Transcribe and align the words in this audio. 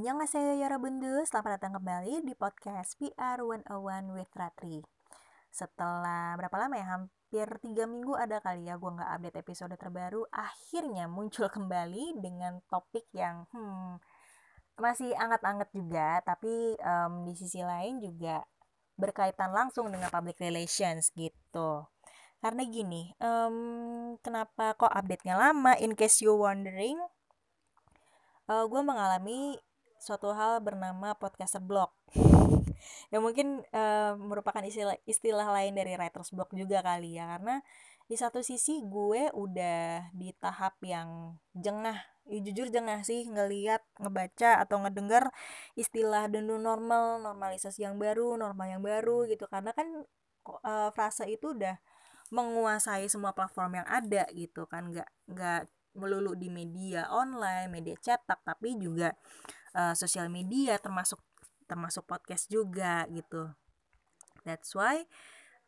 Annyeonghaseyo 0.00 0.56
Yorobundu, 0.56 1.28
selamat 1.28 1.60
datang 1.60 1.76
kembali 1.76 2.24
di 2.24 2.32
podcast 2.32 2.96
PR 2.96 3.36
101 3.44 4.16
with 4.16 4.32
Ratri. 4.32 4.80
Setelah 5.52 6.40
berapa 6.40 6.56
lama 6.56 6.72
ya, 6.80 6.86
hampir 6.96 7.44
3 7.60 7.84
minggu 7.84 8.16
ada 8.16 8.40
kali 8.40 8.64
ya 8.64 8.80
gue 8.80 8.96
nggak 8.96 9.10
update 9.20 9.38
episode 9.44 9.76
terbaru. 9.76 10.24
Akhirnya 10.32 11.04
muncul 11.04 11.52
kembali 11.52 12.16
dengan 12.16 12.64
topik 12.72 13.12
yang 13.12 13.44
hmm, 13.52 14.00
masih 14.80 15.12
anget-anget 15.20 15.68
juga. 15.76 16.24
Tapi 16.24 16.80
um, 16.80 17.28
di 17.28 17.36
sisi 17.36 17.60
lain 17.60 18.00
juga 18.00 18.40
berkaitan 18.96 19.52
langsung 19.52 19.92
dengan 19.92 20.08
public 20.08 20.40
relations 20.40 21.12
gitu. 21.12 21.84
Karena 22.40 22.64
gini, 22.64 23.12
um, 23.20 24.16
kenapa 24.24 24.80
kok 24.80 24.96
update-nya 24.96 25.36
lama? 25.36 25.76
In 25.76 25.92
case 25.92 26.24
you 26.24 26.40
wondering, 26.40 26.96
uh, 28.48 28.64
gue 28.64 28.80
mengalami 28.80 29.60
suatu 30.00 30.32
hal 30.32 30.64
bernama 30.64 31.12
podcaster 31.14 31.60
blog. 31.60 31.92
Yang 33.12 33.22
mungkin 33.22 33.48
uh, 33.70 34.16
merupakan 34.16 34.64
istilah 34.64 34.96
istilah 35.04 35.46
lain 35.52 35.76
dari 35.76 35.94
writers 36.00 36.32
blog 36.32 36.48
juga 36.56 36.80
kali 36.80 37.20
ya 37.20 37.36
karena 37.36 37.60
di 38.10 38.18
satu 38.18 38.42
sisi 38.42 38.82
gue 38.82 39.30
udah 39.30 40.10
di 40.10 40.34
tahap 40.34 40.82
yang 40.82 41.38
jengah 41.54 41.94
ya, 42.26 42.42
jujur 42.42 42.66
jengah 42.66 43.06
sih 43.06 43.22
ngeliat 43.30 43.86
ngebaca 44.02 44.58
atau 44.66 44.82
ngedengar 44.82 45.30
istilah 45.78 46.26
new 46.26 46.58
normal 46.58 47.22
normalisasi 47.22 47.86
yang 47.86 48.02
baru 48.02 48.34
normal 48.34 48.66
yang 48.66 48.82
baru 48.82 49.30
gitu. 49.30 49.46
Karena 49.46 49.70
kan 49.70 49.86
uh, 50.66 50.90
frase 50.90 51.30
itu 51.30 51.54
udah 51.54 51.78
menguasai 52.34 53.06
semua 53.06 53.30
platform 53.30 53.84
yang 53.84 53.86
ada 53.86 54.26
gitu 54.34 54.66
kan. 54.66 54.90
Nggak 54.90 55.08
nggak 55.30 55.62
melulu 55.94 56.38
di 56.38 56.46
media 56.50 57.10
online, 57.10 57.70
media 57.70 57.98
cetak, 57.98 58.42
tapi 58.46 58.78
juga 58.78 59.14
uh, 59.74 59.94
sosial 59.94 60.30
media 60.32 60.78
termasuk 60.78 61.20
termasuk 61.70 62.02
podcast 62.06 62.50
juga 62.50 63.06
gitu. 63.14 63.50
That's 64.42 64.74
why 64.74 65.06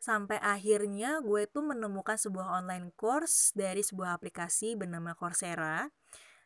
sampai 0.03 0.35
akhirnya 0.43 1.23
gue 1.23 1.47
tuh 1.47 1.63
menemukan 1.63 2.19
sebuah 2.19 2.59
online 2.59 2.91
course 2.99 3.55
dari 3.55 3.79
sebuah 3.79 4.19
aplikasi 4.19 4.75
bernama 4.75 5.15
Coursera. 5.15 5.87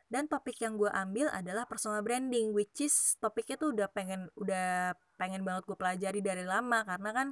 Dan 0.08 0.30
topik 0.30 0.56
yang 0.64 0.80
gue 0.80 0.88
ambil 0.88 1.28
adalah 1.36 1.68
personal 1.68 2.00
branding 2.00 2.56
which 2.56 2.80
is 2.80 3.20
topiknya 3.20 3.60
tuh 3.60 3.76
udah 3.76 3.92
pengen 3.92 4.32
udah 4.40 4.96
pengen 5.20 5.44
banget 5.44 5.68
gue 5.68 5.76
pelajari 5.76 6.22
dari 6.22 6.46
lama. 6.46 6.86
Karena 6.86 7.10
kan 7.12 7.28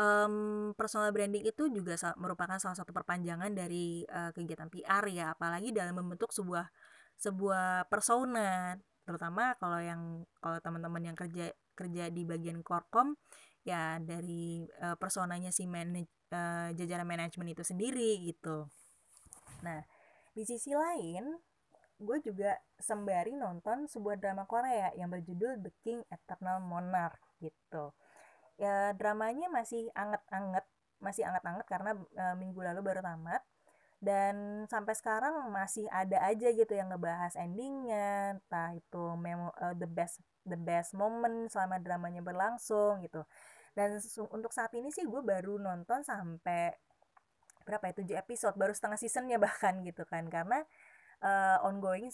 um, 0.00 0.34
personal 0.74 1.12
branding 1.12 1.44
itu 1.46 1.70
juga 1.70 1.94
merupakan 2.18 2.56
salah 2.58 2.74
satu 2.74 2.90
perpanjangan 2.90 3.52
dari 3.52 4.02
uh, 4.08 4.32
kegiatan 4.34 4.66
PR 4.72 5.04
ya. 5.12 5.36
Apalagi 5.36 5.70
dalam 5.70 5.94
membentuk 5.94 6.34
sebuah 6.34 6.66
sebuah 7.20 7.86
persona 7.92 8.74
terutama 9.10 9.58
kalau 9.58 9.82
yang 9.82 10.22
kalau 10.38 10.62
teman-teman 10.62 11.10
yang 11.10 11.16
kerja 11.18 11.50
kerja 11.74 12.06
di 12.14 12.22
bagian 12.22 12.62
korkom 12.62 13.18
ya 13.66 13.98
dari 13.98 14.62
uh, 14.78 14.94
personanya 14.94 15.50
si 15.50 15.66
manaj 15.66 16.06
uh, 16.30 16.70
jajaran 16.78 17.10
manajemen 17.10 17.50
itu 17.50 17.66
sendiri 17.66 18.22
gitu. 18.22 18.70
Nah 19.66 19.82
di 20.30 20.46
sisi 20.46 20.70
lain 20.70 21.34
gue 22.00 22.18
juga 22.22 22.54
sembari 22.80 23.36
nonton 23.36 23.84
sebuah 23.90 24.16
drama 24.16 24.46
Korea 24.48 24.94
yang 24.96 25.12
berjudul 25.12 25.60
The 25.60 25.72
King 25.82 26.00
Eternal 26.08 26.62
Monarch 26.62 27.18
gitu. 27.42 27.92
Ya 28.56 28.94
dramanya 28.94 29.50
masih 29.50 29.90
anget-anget 29.92 30.64
masih 31.00 31.24
anget-anget 31.28 31.66
karena 31.68 31.96
e, 31.96 32.24
minggu 32.36 32.60
lalu 32.60 32.80
baru 32.84 33.00
tamat 33.00 33.40
dan 34.00 34.64
sampai 34.64 34.96
sekarang 34.96 35.52
masih 35.52 35.84
ada 35.92 36.24
aja 36.24 36.48
gitu 36.48 36.72
yang 36.72 36.88
ngebahas 36.88 37.36
endingnya 37.36 38.40
entah 38.40 38.72
itu 38.72 39.04
memo 39.20 39.52
uh, 39.60 39.76
the 39.76 39.84
best 39.84 40.24
the 40.48 40.56
best 40.56 40.96
moment 40.96 41.52
selama 41.52 41.76
dramanya 41.76 42.24
berlangsung 42.24 43.04
gitu. 43.04 43.28
Dan 43.76 44.00
untuk 44.32 44.56
saat 44.56 44.72
ini 44.72 44.88
sih 44.88 45.04
gue 45.04 45.20
baru 45.20 45.60
nonton 45.60 46.00
sampai 46.00 46.72
berapa 47.68 47.92
ya 47.92 47.94
tujuh 48.00 48.16
episode 48.16 48.56
baru 48.56 48.72
setengah 48.72 48.96
seasonnya 48.96 49.36
bahkan 49.44 49.84
gitu 49.84 50.08
kan. 50.08 50.24
Karena 50.32 50.64
uh, 51.20 51.68
ongoing 51.68 52.08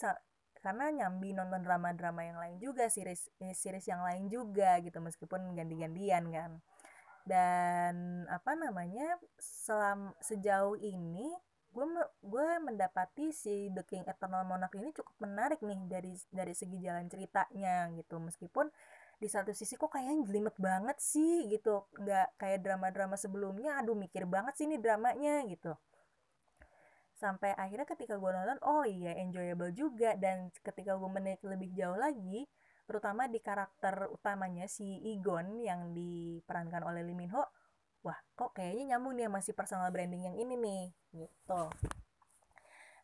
karena 0.59 0.91
nyambi 0.91 1.39
nonton 1.39 1.63
drama-drama 1.63 2.27
yang 2.27 2.39
lain 2.43 2.57
juga 2.59 2.91
series 2.91 3.31
eh, 3.39 3.55
series 3.55 3.87
yang 3.87 4.03
lain 4.03 4.27
juga 4.27 4.83
gitu 4.83 4.99
meskipun 4.99 5.55
ganti-gantian 5.55 6.35
kan. 6.35 6.51
Dan 7.23 8.27
apa 8.27 8.59
namanya 8.59 9.23
selam 9.39 10.11
sejauh 10.19 10.75
ini 10.83 11.31
gue 11.77 11.85
gue 12.25 12.49
mendapati 12.65 13.29
si 13.37 13.69
The 13.69 13.85
King 13.85 14.09
Eternal 14.09 14.49
Monarch 14.49 14.73
ini 14.81 14.97
cukup 14.97 15.13
menarik 15.21 15.61
nih 15.61 15.77
dari 15.85 16.17
dari 16.33 16.55
segi 16.57 16.81
jalan 16.81 17.05
ceritanya 17.13 17.93
gitu. 17.93 18.17
Meskipun 18.17 18.73
di 19.21 19.29
satu 19.29 19.53
sisi 19.53 19.77
kok 19.77 19.93
kayaknya 19.93 20.25
jelimet 20.25 20.57
banget 20.57 20.97
sih 21.01 21.49
gitu 21.53 21.89
nggak 22.01 22.41
kayak 22.41 22.61
drama-drama 22.65 23.17
sebelumnya 23.21 23.81
aduh 23.81 23.97
mikir 23.97 24.25
banget 24.25 24.57
sih 24.57 24.65
ini 24.65 24.81
dramanya 24.81 25.45
gitu. 25.53 25.77
Sampai 27.17 27.53
akhirnya 27.57 27.89
ketika 27.89 28.17
gue 28.17 28.31
nonton 28.33 28.61
oh 28.65 28.85
iya 28.89 29.13
enjoyable 29.21 29.73
juga 29.77 30.17
dan 30.17 30.49
ketika 30.65 30.97
gue 30.97 31.11
menaik 31.13 31.45
lebih 31.45 31.73
jauh 31.77 31.97
lagi 31.97 32.49
terutama 32.87 33.27
di 33.27 33.43
karakter 33.43 34.09
utamanya 34.15 34.71
si 34.71 34.87
Igon 35.13 35.59
yang 35.59 35.91
diperankan 35.93 36.87
oleh 36.87 37.03
Lee 37.03 37.19
Min 37.19 37.35
Ho 37.35 37.45
wah 38.07 38.19
kok 38.39 38.55
kayaknya 38.55 38.95
nyambung 38.95 39.19
nih 39.19 39.27
masih 39.27 39.51
personal 39.51 39.91
branding 39.91 40.31
yang 40.31 40.37
ini 40.39 40.55
nih 40.55 40.85
gitu. 41.27 41.63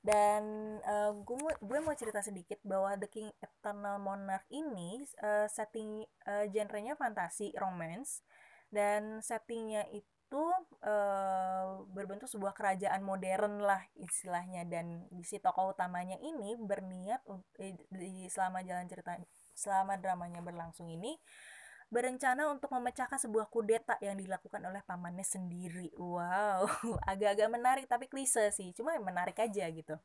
Dan 0.02 0.42
uh, 0.82 1.14
gue 1.14 1.54
gue 1.62 1.78
mau 1.78 1.94
cerita 1.94 2.22
sedikit 2.22 2.58
bahwa 2.62 2.94
The 2.98 3.06
King 3.10 3.30
Eternal 3.38 3.98
Monarch 4.02 4.46
ini 4.50 5.02
uh, 5.22 5.46
setting 5.46 6.06
uh, 6.26 6.46
genrenya 6.50 6.98
fantasi 6.98 7.54
romance 7.54 8.26
dan 8.70 9.22
settingnya 9.22 9.86
itu 9.94 10.44
uh, 10.82 11.86
berbentuk 11.94 12.26
sebuah 12.26 12.50
kerajaan 12.50 13.02
modern 13.06 13.62
lah 13.62 13.82
istilahnya. 13.94 14.66
Dan 14.66 15.06
di 15.10 15.22
si 15.22 15.38
tokoh 15.38 15.70
utamanya 15.70 16.19
ini 16.19 16.58
berniat 16.58 17.22
eh, 17.62 17.78
di 17.90 18.26
selama 18.26 18.62
jalan 18.66 18.90
cerita 18.90 19.19
selama 19.54 20.02
dramanya 20.02 20.42
berlangsung 20.42 20.90
ini 20.90 21.14
berencana 21.92 22.48
untuk 22.48 22.72
memecahkan 22.72 23.20
sebuah 23.20 23.53
kudeta 23.53 24.00
yang 24.00 24.16
dilakukan 24.16 24.64
oleh 24.64 24.80
pamannya 24.88 25.28
sendiri. 25.28 25.92
Wow, 26.00 26.64
agak-agak 27.12 27.48
menarik 27.53 27.84
tapi 27.84 28.08
klise 28.08 28.48
sih, 28.48 28.72
cuma 28.72 28.97
menarik 28.97 29.36
aja 29.36 29.69
gitu. 29.69 30.00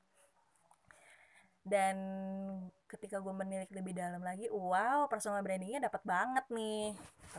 Dan 1.63 1.95
ketika 2.91 3.23
gue 3.23 3.31
menilik 3.31 3.71
lebih 3.71 3.95
dalam 3.95 4.19
lagi, 4.19 4.51
wow, 4.51 5.07
personal 5.07 5.39
brandingnya 5.39 5.87
dapat 5.87 6.03
banget 6.03 6.43
nih. 6.51 6.91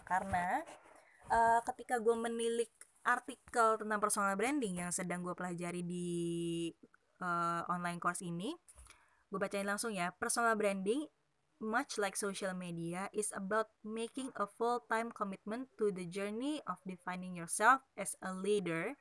Karena 0.05 0.65
uh, 1.29 1.61
ketika 1.69 2.01
gue 2.01 2.17
menilik 2.17 2.73
artikel 3.05 3.77
tentang 3.81 4.01
personal 4.01 4.37
branding 4.37 4.85
yang 4.85 4.93
sedang 4.93 5.25
gue 5.25 5.33
pelajari 5.33 5.81
di 5.85 6.09
uh, 7.25 7.65
online 7.69 7.97
course 7.97 8.21
ini 8.25 8.53
gue 9.29 9.39
bacain 9.41 9.65
langsung 9.65 9.93
ya 9.93 10.13
personal 10.17 10.57
branding 10.57 11.05
much 11.59 11.99
like 11.99 12.15
social 12.15 12.55
media 12.55 13.11
is 13.11 13.35
about 13.35 13.71
making 13.83 14.31
a 14.39 14.47
full-time 14.47 15.11
commitment 15.11 15.69
to 15.79 15.91
the 15.91 16.07
journey 16.07 16.63
of 16.67 16.79
defining 16.87 17.35
yourself 17.35 17.83
as 17.99 18.15
a 18.23 18.33
leader 18.33 18.95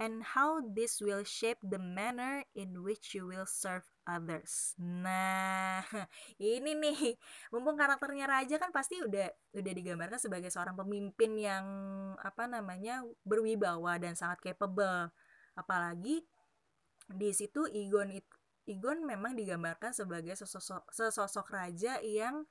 and 0.00 0.24
how 0.24 0.64
this 0.64 0.98
will 1.04 1.22
shape 1.22 1.60
the 1.60 1.78
manner 1.78 2.42
in 2.56 2.80
which 2.80 3.12
you 3.12 3.28
will 3.28 3.44
serve 3.44 3.84
others. 4.08 4.72
Nah, 4.80 5.84
ini 6.40 6.72
nih, 6.72 7.14
mumpung 7.52 7.76
karakternya 7.76 8.24
raja 8.24 8.56
kan 8.56 8.72
pasti 8.72 8.96
udah 9.04 9.28
udah 9.52 9.72
digambarkan 9.76 10.16
sebagai 10.16 10.48
seorang 10.48 10.74
pemimpin 10.74 11.36
yang 11.36 11.64
apa 12.16 12.48
namanya 12.48 13.04
berwibawa 13.28 14.00
dan 14.00 14.16
sangat 14.16 14.40
capable. 14.40 15.12
Apalagi 15.52 16.24
di 17.12 17.30
situ 17.36 17.68
Igon 17.68 18.16
Igon 18.70 19.02
memang 19.02 19.34
digambarkan 19.34 19.90
sebagai 19.90 20.38
sesosok 20.38 20.86
sesosok 20.94 21.46
raja 21.50 21.98
yang 22.06 22.46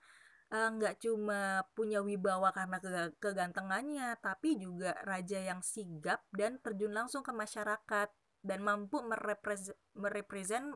Eh, 0.49 0.69
nggak 0.73 0.97
uh, 0.97 1.01
cuma 1.05 1.41
punya 1.77 2.01
wibawa 2.01 2.49
karena 2.49 2.81
ke 2.81 2.89
kegantengannya, 3.21 4.17
tapi 4.17 4.57
juga 4.57 4.97
raja 5.05 5.37
yang 5.37 5.61
sigap 5.61 6.25
dan 6.33 6.57
terjun 6.57 6.89
langsung 6.89 7.21
ke 7.21 7.29
masyarakat 7.29 8.09
dan 8.41 8.59
mampu 8.65 8.97
merepresent, 9.05 9.77
merepresent 9.93 10.73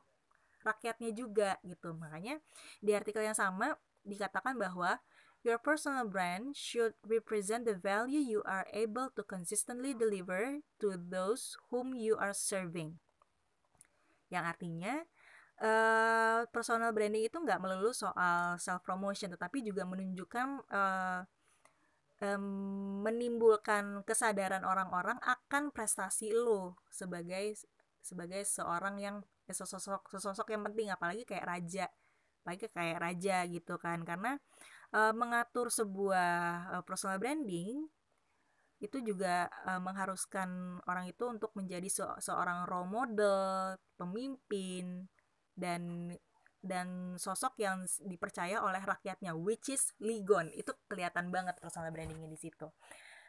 rakyatnya 0.62 1.10
juga 1.18 1.58
gitu. 1.66 1.90
Makanya 1.98 2.38
di 2.86 2.94
artikel 2.94 3.26
yang 3.26 3.34
sama 3.34 3.74
dikatakan 4.06 4.62
bahwa 4.62 5.02
Your 5.44 5.60
personal 5.60 6.08
brand 6.08 6.56
should 6.56 6.96
represent 7.04 7.68
the 7.68 7.76
value 7.76 8.24
you 8.24 8.48
are 8.48 8.64
able 8.72 9.12
to 9.12 9.28
consistently 9.28 9.92
deliver 9.92 10.64
to 10.80 10.96
those 10.96 11.60
whom 11.68 11.92
you 11.92 12.16
are 12.16 12.32
serving. 12.32 13.04
Yang 14.32 14.44
artinya, 14.56 15.04
uh, 15.62 16.48
personal 16.50 16.90
branding 16.96 17.28
itu 17.28 17.38
nggak 17.38 17.62
melulu 17.62 17.94
soal 17.94 18.58
self 18.58 18.82
promotion 18.82 19.30
tetapi 19.36 19.62
juga 19.62 19.86
menunjukkan 19.86 20.48
uh, 20.72 21.22
um, 22.24 22.46
menimbulkan 23.04 24.02
kesadaran 24.08 24.64
orang-orang 24.64 25.20
akan 25.22 25.70
prestasi 25.70 26.32
lo 26.32 26.80
sebagai 26.90 27.60
sebagai 28.04 28.44
seorang 28.44 29.00
yang 29.00 29.16
ya, 29.48 29.54
sosok 29.56 30.10
sosok 30.10 30.48
yang 30.52 30.64
penting 30.64 30.92
apalagi 30.92 31.24
kayak 31.28 31.48
raja 31.48 31.86
pakai 32.44 32.70
kayak 32.70 33.00
raja 33.00 33.48
gitu 33.48 33.80
kan. 33.80 34.04
Karena 34.04 34.36
uh, 34.92 35.16
mengatur 35.16 35.72
sebuah 35.72 36.32
uh, 36.80 36.84
personal 36.84 37.18
branding 37.18 37.88
itu 38.84 39.00
juga 39.00 39.48
uh, 39.64 39.80
mengharuskan 39.80 40.80
orang 40.92 41.08
itu 41.08 41.24
untuk 41.24 41.56
menjadi 41.56 41.88
se 41.88 42.04
seorang 42.20 42.68
role 42.68 42.92
model, 42.92 43.80
pemimpin 43.96 45.08
dan 45.54 46.14
dan 46.64 47.20
sosok 47.20 47.60
yang 47.60 47.84
dipercaya 48.08 48.64
oleh 48.64 48.80
rakyatnya 48.80 49.36
which 49.36 49.68
is 49.68 49.92
Ligon. 50.00 50.48
Itu 50.56 50.72
kelihatan 50.88 51.28
banget 51.28 51.60
personal 51.60 51.92
brandingnya 51.92 52.32
di 52.32 52.40
situ. 52.40 52.72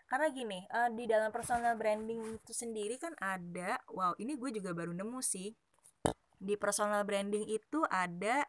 Karena 0.06 0.30
gini, 0.30 0.62
uh, 0.70 0.92
di 0.92 1.08
dalam 1.10 1.32
personal 1.34 1.74
branding 1.74 2.38
itu 2.38 2.52
sendiri 2.52 3.00
kan 3.00 3.16
ada, 3.18 3.80
wow, 3.90 4.14
ini 4.20 4.36
gue 4.38 4.54
juga 4.54 4.70
baru 4.76 4.94
nemu 4.94 5.18
sih. 5.24 5.50
Di 6.38 6.54
personal 6.54 7.02
branding 7.02 7.48
itu 7.48 7.82
ada 7.88 8.44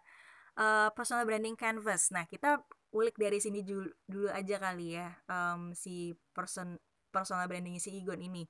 uh, 0.60 0.92
personal 0.94 1.24
branding 1.26 1.56
canvas. 1.58 2.12
Nah, 2.12 2.28
kita 2.28 2.62
ulik 2.94 3.18
dari 3.18 3.40
sini 3.40 3.64
dulu, 3.66 4.30
aja 4.32 4.56
kali 4.56 4.96
ya 4.96 5.12
um, 5.28 5.76
si 5.76 6.16
person 6.32 6.80
personal 7.12 7.48
branding 7.48 7.80
si 7.80 7.96
Igon 7.96 8.20
ini. 8.20 8.44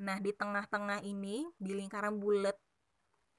Nah, 0.00 0.16
di 0.20 0.32
tengah-tengah 0.32 1.04
ini, 1.04 1.44
di 1.60 1.72
lingkaran 1.76 2.16
bulat, 2.16 2.56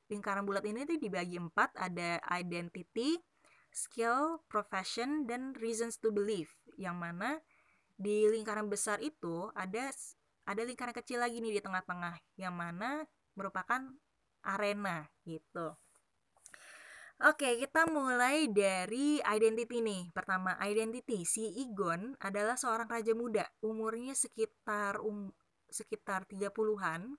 lingkaran 0.07 0.43
bulat 0.47 0.63
ini 0.63 0.87
tuh 0.87 0.99
dibagi 0.99 1.39
empat, 1.39 1.75
ada 1.75 2.19
identity, 2.31 3.19
skill, 3.71 4.41
profession, 4.47 5.27
dan 5.27 5.53
reasons 5.59 5.99
to 5.99 6.09
believe. 6.09 6.51
Yang 6.79 6.97
mana 6.97 7.29
di 7.97 8.29
lingkaran 8.29 8.69
besar 8.71 9.01
itu 9.03 9.49
ada 9.57 9.91
ada 10.47 10.61
lingkaran 10.63 10.95
kecil 10.95 11.19
lagi 11.19 11.43
nih 11.43 11.59
di 11.59 11.61
tengah-tengah, 11.61 12.15
yang 12.39 12.55
mana 12.55 13.03
merupakan 13.35 13.83
arena 14.47 15.03
gitu. 15.27 15.75
Oke, 17.17 17.57
kita 17.57 17.89
mulai 17.89 18.45
dari 18.45 19.17
identity 19.25 19.81
nih. 19.81 20.13
Pertama, 20.13 20.53
identity. 20.61 21.25
Si 21.25 21.65
Igon 21.65 22.13
adalah 22.21 22.53
seorang 22.53 22.85
raja 22.85 23.17
muda, 23.17 23.41
umurnya 23.65 24.13
sekitar 24.13 25.01
um, 25.01 25.33
sekitar 25.65 26.29
30-an 26.29 27.17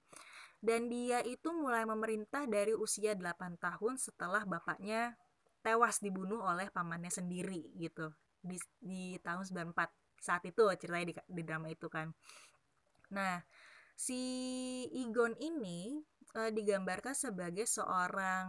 dan 0.59 0.91
dia 0.91 1.23
itu 1.23 1.55
mulai 1.55 1.87
memerintah 1.87 2.47
dari 2.51 2.75
usia 2.75 3.15
8 3.15 3.59
tahun 3.63 3.95
setelah 3.95 4.43
bapaknya 4.43 5.15
tewas 5.63 6.03
dibunuh 6.03 6.43
oleh 6.43 6.71
pamannya 6.71 7.11
sendiri 7.11 7.71
gitu 7.79 8.11
di, 8.43 8.59
di 8.83 9.19
tahun 9.23 9.47
94 9.47 10.19
saat 10.19 10.43
itu 10.47 10.67
ceritanya 10.79 11.07
di, 11.11 11.15
di 11.31 11.43
drama 11.47 11.71
itu 11.71 11.87
kan 11.87 12.11
nah 13.15 13.39
si 13.95 14.21
Igon 14.95 15.35
ini 15.39 15.99
e, 16.35 16.41
digambarkan 16.55 17.15
sebagai 17.15 17.67
seorang 17.67 18.47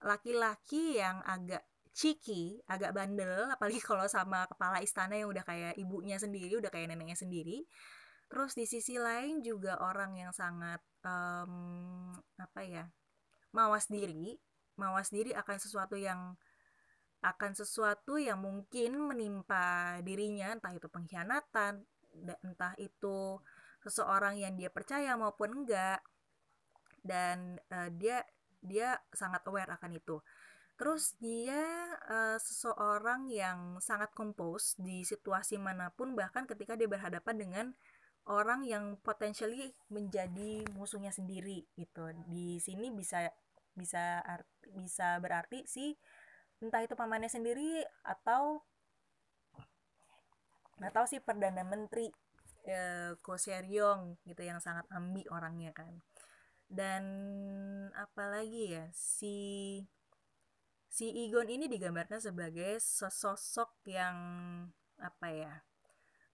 laki-laki 0.00 0.96
yang 0.98 1.20
agak 1.22 1.62
cheeky, 1.92 2.62
agak 2.64 2.96
bandel, 2.96 3.50
apalagi 3.52 3.82
kalau 3.82 4.06
sama 4.08 4.46
kepala 4.48 4.80
istana 4.80 5.20
yang 5.20 5.28
udah 5.28 5.44
kayak 5.44 5.74
ibunya 5.76 6.16
sendiri, 6.16 6.56
udah 6.56 6.72
kayak 6.72 6.88
neneknya 6.88 7.18
sendiri. 7.18 7.66
Terus 8.30 8.54
di 8.54 8.62
sisi 8.62 8.94
lain 8.94 9.42
juga 9.42 9.82
orang 9.82 10.14
yang 10.14 10.30
sangat 10.30 10.78
um, 11.02 12.14
apa 12.38 12.60
ya, 12.62 12.86
mawas 13.50 13.90
diri, 13.90 14.38
mawas 14.78 15.10
diri 15.10 15.34
akan 15.34 15.58
sesuatu 15.58 15.98
yang 15.98 16.38
akan 17.20 17.52
sesuatu 17.52 18.16
yang 18.16 18.40
mungkin 18.40 18.96
menimpa 18.96 19.98
dirinya, 20.06 20.56
entah 20.56 20.72
itu 20.72 20.88
pengkhianatan, 20.88 21.84
entah 22.46 22.72
itu 22.80 23.42
seseorang 23.84 24.40
yang 24.40 24.56
dia 24.56 24.72
percaya 24.72 25.12
maupun 25.18 25.66
enggak, 25.66 26.00
dan 27.04 27.60
uh, 27.74 27.90
dia 27.92 28.24
dia 28.62 28.96
sangat 29.12 29.44
aware 29.50 29.68
akan 29.74 29.98
itu. 29.98 30.16
Terus 30.80 31.12
dia 31.20 31.92
uh, 32.08 32.40
seseorang 32.40 33.28
yang 33.28 33.76
sangat 33.84 34.16
kompos 34.16 34.80
di 34.80 35.04
situasi 35.04 35.60
mana 35.60 35.92
pun 35.92 36.16
bahkan 36.16 36.48
ketika 36.48 36.72
dia 36.72 36.88
berhadapan 36.88 37.36
dengan 37.36 37.66
orang 38.30 38.62
yang 38.62 38.94
potentially 39.02 39.74
menjadi 39.90 40.62
musuhnya 40.78 41.10
sendiri 41.10 41.66
gitu. 41.74 42.06
Di 42.30 42.62
sini 42.62 42.94
bisa 42.94 43.26
bisa 43.74 44.22
bisa 44.70 45.18
berarti 45.18 45.66
si 45.66 45.98
entah 46.62 46.86
itu 46.86 46.94
pamannya 46.94 47.26
sendiri 47.26 47.82
atau 48.06 48.62
atau 50.80 51.04
si 51.04 51.20
perdana 51.20 51.60
menteri 51.66 52.08
eh, 52.64 53.12
Ko 53.20 53.36
Seryong 53.36 54.22
gitu 54.24 54.42
yang 54.46 54.62
sangat 54.62 54.86
ambi 54.94 55.26
orangnya 55.28 55.74
kan. 55.74 56.00
Dan 56.70 57.04
apalagi 57.98 58.78
ya 58.78 58.86
si 58.94 59.82
si 60.86 61.10
Igon 61.26 61.50
ini 61.50 61.66
digambarkan 61.66 62.22
sebagai 62.22 62.78
sosok 62.78 63.74
yang 63.86 64.16
apa 65.00 65.28
ya 65.34 65.54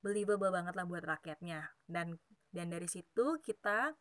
believable 0.04 0.52
banget 0.52 0.74
lah 0.76 0.86
buat 0.86 1.04
rakyatnya 1.04 1.66
dan 1.88 2.16
dan 2.52 2.66
dari 2.72 2.86
situ 2.88 3.40
kita 3.42 3.92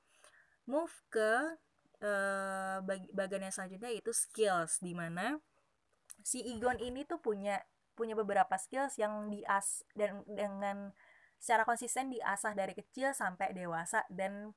move 0.69 0.93
ke 1.11 1.59
uh, 2.01 2.77
bagian 3.13 3.45
yang 3.45 3.53
selanjutnya 3.53 3.89
yaitu 3.91 4.11
skills 4.15 4.79
di 4.81 4.93
mana 4.95 5.37
si 6.25 6.41
Igon 6.41 6.81
ini 6.81 7.05
tuh 7.05 7.21
punya 7.21 7.61
punya 7.95 8.17
beberapa 8.17 8.59
skills 8.59 8.99
yang 8.99 9.31
dias 9.31 9.85
dan 9.95 10.21
dengan 10.27 10.91
secara 11.39 11.63
konsisten 11.63 12.11
diasah 12.11 12.57
dari 12.57 12.75
kecil 12.75 13.15
sampai 13.15 13.55
dewasa 13.55 14.03
dan 14.11 14.51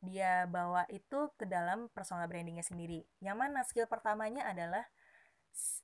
dia 0.00 0.48
bawa 0.48 0.88
itu 0.88 1.28
ke 1.36 1.44
dalam 1.44 1.92
personal 1.92 2.24
brandingnya 2.24 2.64
sendiri. 2.64 3.04
Yang 3.20 3.36
mana 3.36 3.60
skill 3.68 3.84
pertamanya 3.84 4.48
adalah 4.48 4.84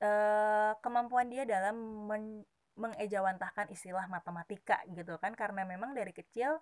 uh, 0.00 0.72
kemampuan 0.80 1.28
dia 1.28 1.44
dalam 1.44 1.76
men 2.08 2.48
mengejawantahkan 2.76 3.72
istilah 3.72 4.06
matematika 4.06 4.80
gitu 4.92 5.16
kan. 5.18 5.32
Karena 5.32 5.64
memang 5.64 5.96
dari 5.96 6.12
kecil 6.12 6.60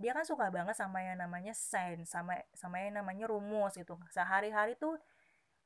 dia 0.00 0.16
kan 0.16 0.24
suka 0.24 0.48
banget 0.48 0.72
sama 0.80 1.04
yang 1.04 1.20
namanya 1.20 1.52
sains 1.52 2.08
sama 2.08 2.40
sama 2.56 2.80
yang 2.80 3.00
namanya 3.04 3.28
rumus 3.28 3.76
gitu. 3.76 4.00
Sehari-hari 4.08 4.74
tuh 4.80 4.96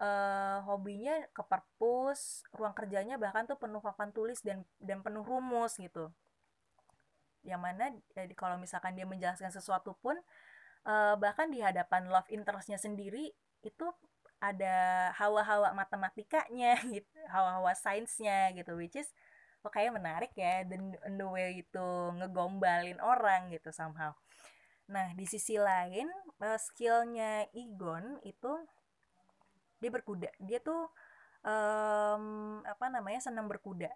uh, 0.02 0.58
hobinya 0.66 1.22
ke 1.30 1.42
perpus 1.46 2.42
ruang 2.50 2.74
kerjanya 2.74 3.14
bahkan 3.14 3.46
tuh 3.46 3.54
penuh 3.54 3.78
papan 3.78 4.10
tulis 4.10 4.42
dan 4.42 4.66
dan 4.82 5.00
penuh 5.06 5.22
rumus 5.22 5.78
gitu. 5.78 6.10
Yang 7.46 7.60
mana 7.62 7.84
jadi 8.16 8.34
kalau 8.34 8.58
misalkan 8.58 8.98
dia 8.98 9.06
menjelaskan 9.06 9.54
sesuatu 9.54 9.94
pun 10.02 10.18
uh, 10.88 11.14
bahkan 11.20 11.46
di 11.52 11.62
hadapan 11.62 12.10
love 12.10 12.26
interestnya 12.32 12.80
sendiri 12.80 13.30
itu 13.62 13.86
ada 14.42 15.08
hawa-hawa 15.16 15.72
matematikanya 15.72 16.76
gitu 16.94 17.18
hawa-hawa 17.30 17.72
sainsnya 17.76 18.50
gitu. 18.56 18.74
Which 18.74 18.98
is 18.98 19.08
kayak 19.72 19.96
menarik 19.96 20.32
ya 20.36 20.64
dan 20.64 20.96
the 20.96 21.26
way 21.28 21.60
itu 21.64 21.88
ngegombalin 22.18 22.98
orang 23.00 23.52
gitu 23.52 23.70
somehow. 23.70 24.12
Nah 24.88 25.12
di 25.16 25.24
sisi 25.24 25.56
lain 25.56 26.08
uh, 26.40 26.58
skillnya 26.60 27.48
Igon 27.56 28.20
itu 28.24 28.52
dia 29.80 29.90
berkuda. 29.92 30.30
Dia 30.40 30.60
tuh 30.60 30.88
um, 31.44 32.60
apa 32.64 32.86
namanya 32.92 33.20
senang 33.24 33.48
berkuda. 33.48 33.92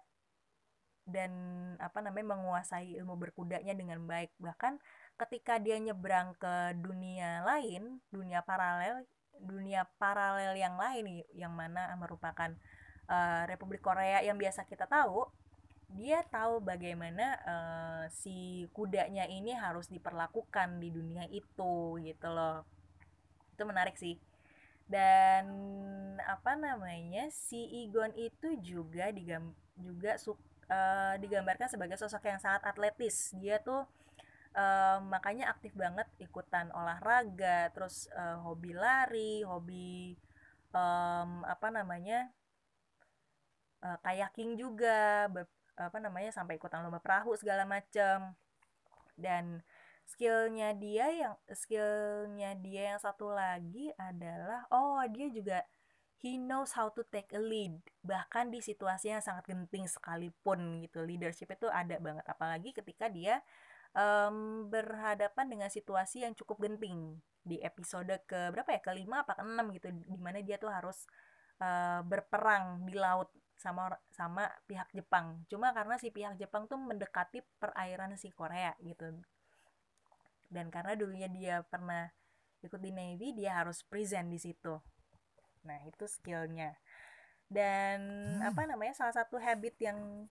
Dan 1.09 1.33
apa 1.81 2.05
namanya 2.05 2.37
menguasai 2.37 2.93
ilmu 3.01 3.17
berkudanya 3.17 3.73
dengan 3.73 3.97
baik. 4.05 4.29
Bahkan 4.37 4.77
ketika 5.17 5.57
dia 5.57 5.81
nyebrang 5.81 6.37
ke 6.37 6.77
dunia 6.79 7.43
lain 7.43 7.99
dunia 8.07 8.39
paralel 8.45 9.03
dunia 9.39 9.87
paralel 9.97 10.55
yang 10.55 10.75
lain 10.75 11.23
yang 11.31 11.51
mana 11.55 11.95
merupakan 11.95 12.51
uh, 13.07 13.43
Republik 13.47 13.81
Korea 13.83 14.21
yang 14.23 14.35
biasa 14.35 14.67
kita 14.67 14.85
tahu 14.85 15.27
dia 15.89 16.21
tahu 16.29 16.61
bagaimana 16.61 17.25
uh, 17.43 18.03
si 18.13 18.69
kudanya 18.77 19.25
ini 19.25 19.57
harus 19.57 19.89
diperlakukan 19.89 20.77
di 20.77 20.89
dunia 20.93 21.25
itu 21.33 21.97
gitu 21.97 22.27
loh. 22.29 22.61
Itu 23.57 23.65
menarik 23.65 23.97
sih. 23.97 24.21
Dan 24.89 25.45
apa 26.21 26.57
namanya 26.57 27.29
si 27.29 27.85
Igon 27.85 28.13
itu 28.17 28.57
juga 28.61 29.09
digam 29.13 29.53
juga 29.77 30.17
uh, 30.17 31.15
digambarkan 31.17 31.69
sebagai 31.69 31.97
sosok 31.97 32.25
yang 32.25 32.41
sangat 32.41 32.65
atletis. 32.69 33.33
Dia 33.37 33.57
tuh 33.61 33.85
um, 34.53 34.99
makanya 35.09 35.51
aktif 35.53 35.73
banget 35.73 36.05
ikutan 36.21 36.69
olahraga 36.73 37.69
terus 37.73 38.09
uh, 38.13 38.41
hobi 38.45 38.73
lari 38.73 39.45
hobi 39.45 40.17
um, 40.73 41.45
apa 41.45 41.67
namanya 41.69 42.29
uh, 43.85 43.97
kayaking 44.01 44.57
juga 44.57 45.29
apa 45.79 45.97
namanya 46.03 46.35
sampai 46.35 46.59
ikutan 46.59 46.83
lomba 46.83 46.99
perahu 46.99 47.33
segala 47.39 47.63
macam 47.63 48.35
dan 49.15 49.63
skillnya 50.03 50.73
dia 50.75 51.07
yang 51.13 51.35
skillnya 51.53 52.57
dia 52.59 52.95
yang 52.95 52.99
satu 52.99 53.29
lagi 53.29 53.93
adalah 53.95 54.65
oh 54.73 54.99
dia 55.07 55.29
juga 55.29 55.63
he 56.19 56.35
knows 56.35 56.75
how 56.75 56.91
to 56.91 57.01
take 57.07 57.31
a 57.31 57.41
lead. 57.41 57.79
Bahkan 58.03 58.51
di 58.51 58.59
situasi 58.59 59.15
yang 59.15 59.23
sangat 59.23 59.47
genting 59.47 59.87
sekalipun 59.87 60.83
gitu. 60.83 61.03
Leadership 61.07 61.49
itu 61.55 61.71
ada 61.71 61.95
banget. 61.97 62.27
Apalagi 62.27 62.75
ketika 62.75 63.07
dia 63.07 63.39
um, 63.95 64.67
berhadapan 64.67 65.47
dengan 65.47 65.69
situasi 65.71 66.27
yang 66.27 66.35
cukup 66.35 66.59
genting. 66.59 67.17
Di 67.39 67.63
episode 67.63 68.11
ke 68.27 68.51
berapa 68.51 68.67
ya? 68.67 68.81
Kelima 68.83 69.23
apa 69.23 69.39
keenam 69.39 69.71
gitu. 69.71 69.87
Di 69.89 70.19
mana 70.19 70.43
dia 70.43 70.59
tuh 70.59 70.69
harus 70.69 71.07
uh, 71.63 72.03
berperang 72.03 72.83
di 72.83 72.93
laut 72.99 73.31
sama 73.59 73.91
sama 74.15 74.47
pihak 74.65 74.87
Jepang. 74.95 75.43
Cuma 75.51 75.75
karena 75.75 75.99
si 75.99 76.09
pihak 76.15 76.39
Jepang 76.39 76.65
tuh 76.71 76.79
mendekati 76.79 77.43
perairan 77.59 78.15
si 78.15 78.31
Korea 78.31 78.71
gitu. 78.79 79.19
Dan 80.47 80.71
karena 80.71 80.95
dulunya 80.95 81.27
dia 81.27 81.61
pernah 81.67 82.07
ikut 82.63 82.79
di 82.79 82.91
Navy, 82.95 83.35
dia 83.35 83.59
harus 83.59 83.83
present 83.83 84.31
di 84.31 84.39
situ. 84.39 84.79
Nah, 85.67 85.79
itu 85.85 86.07
skillnya. 86.07 86.79
Dan 87.51 87.99
hmm. 88.39 88.49
apa 88.49 88.63
namanya? 88.63 88.95
Salah 88.95 89.15
satu 89.15 89.35
habit 89.37 89.75
yang 89.83 90.25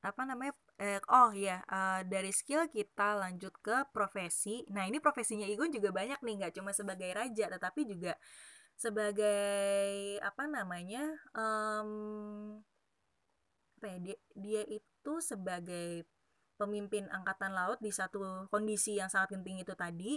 apa 0.00 0.22
namanya? 0.24 0.56
Eh, 0.80 0.96
oh 1.12 1.28
ya, 1.36 1.60
uh, 1.68 2.00
dari 2.08 2.32
skill 2.32 2.64
kita 2.72 3.20
lanjut 3.20 3.52
ke 3.60 3.84
profesi. 3.92 4.64
Nah, 4.72 4.88
ini 4.88 4.96
profesinya 4.96 5.44
Igun 5.44 5.68
juga 5.68 5.92
banyak 5.92 6.24
nih, 6.24 6.34
nggak 6.40 6.54
cuma 6.56 6.72
sebagai 6.72 7.12
raja, 7.12 7.52
tetapi 7.52 7.84
juga 7.84 8.16
sebagai 8.80 10.16
apa 10.24 10.48
namanya 10.48 11.04
um, 11.36 12.56
apa 13.76 13.86
ya 13.92 13.98
dia, 14.00 14.16
dia 14.32 14.62
itu 14.72 15.12
sebagai 15.20 16.08
pemimpin 16.56 17.04
angkatan 17.12 17.52
laut 17.52 17.76
di 17.84 17.92
satu 17.92 18.48
kondisi 18.48 18.96
yang 18.96 19.12
sangat 19.12 19.36
genting 19.36 19.60
itu 19.60 19.76
tadi. 19.76 20.16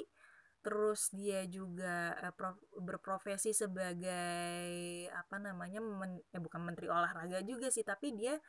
Terus 0.63 1.12
dia 1.12 1.43
juga 1.43 2.15
uh, 2.24 2.32
prof, 2.32 2.55
berprofesi 2.79 3.51
sebagai 3.51 4.72
apa 5.12 5.43
namanya 5.43 5.84
men, 5.84 6.24
eh 6.32 6.39
bukan 6.39 6.63
menteri 6.63 6.88
olahraga 6.88 7.43
juga 7.43 7.67
sih 7.67 7.84
tapi 7.84 8.15
dia 8.15 8.39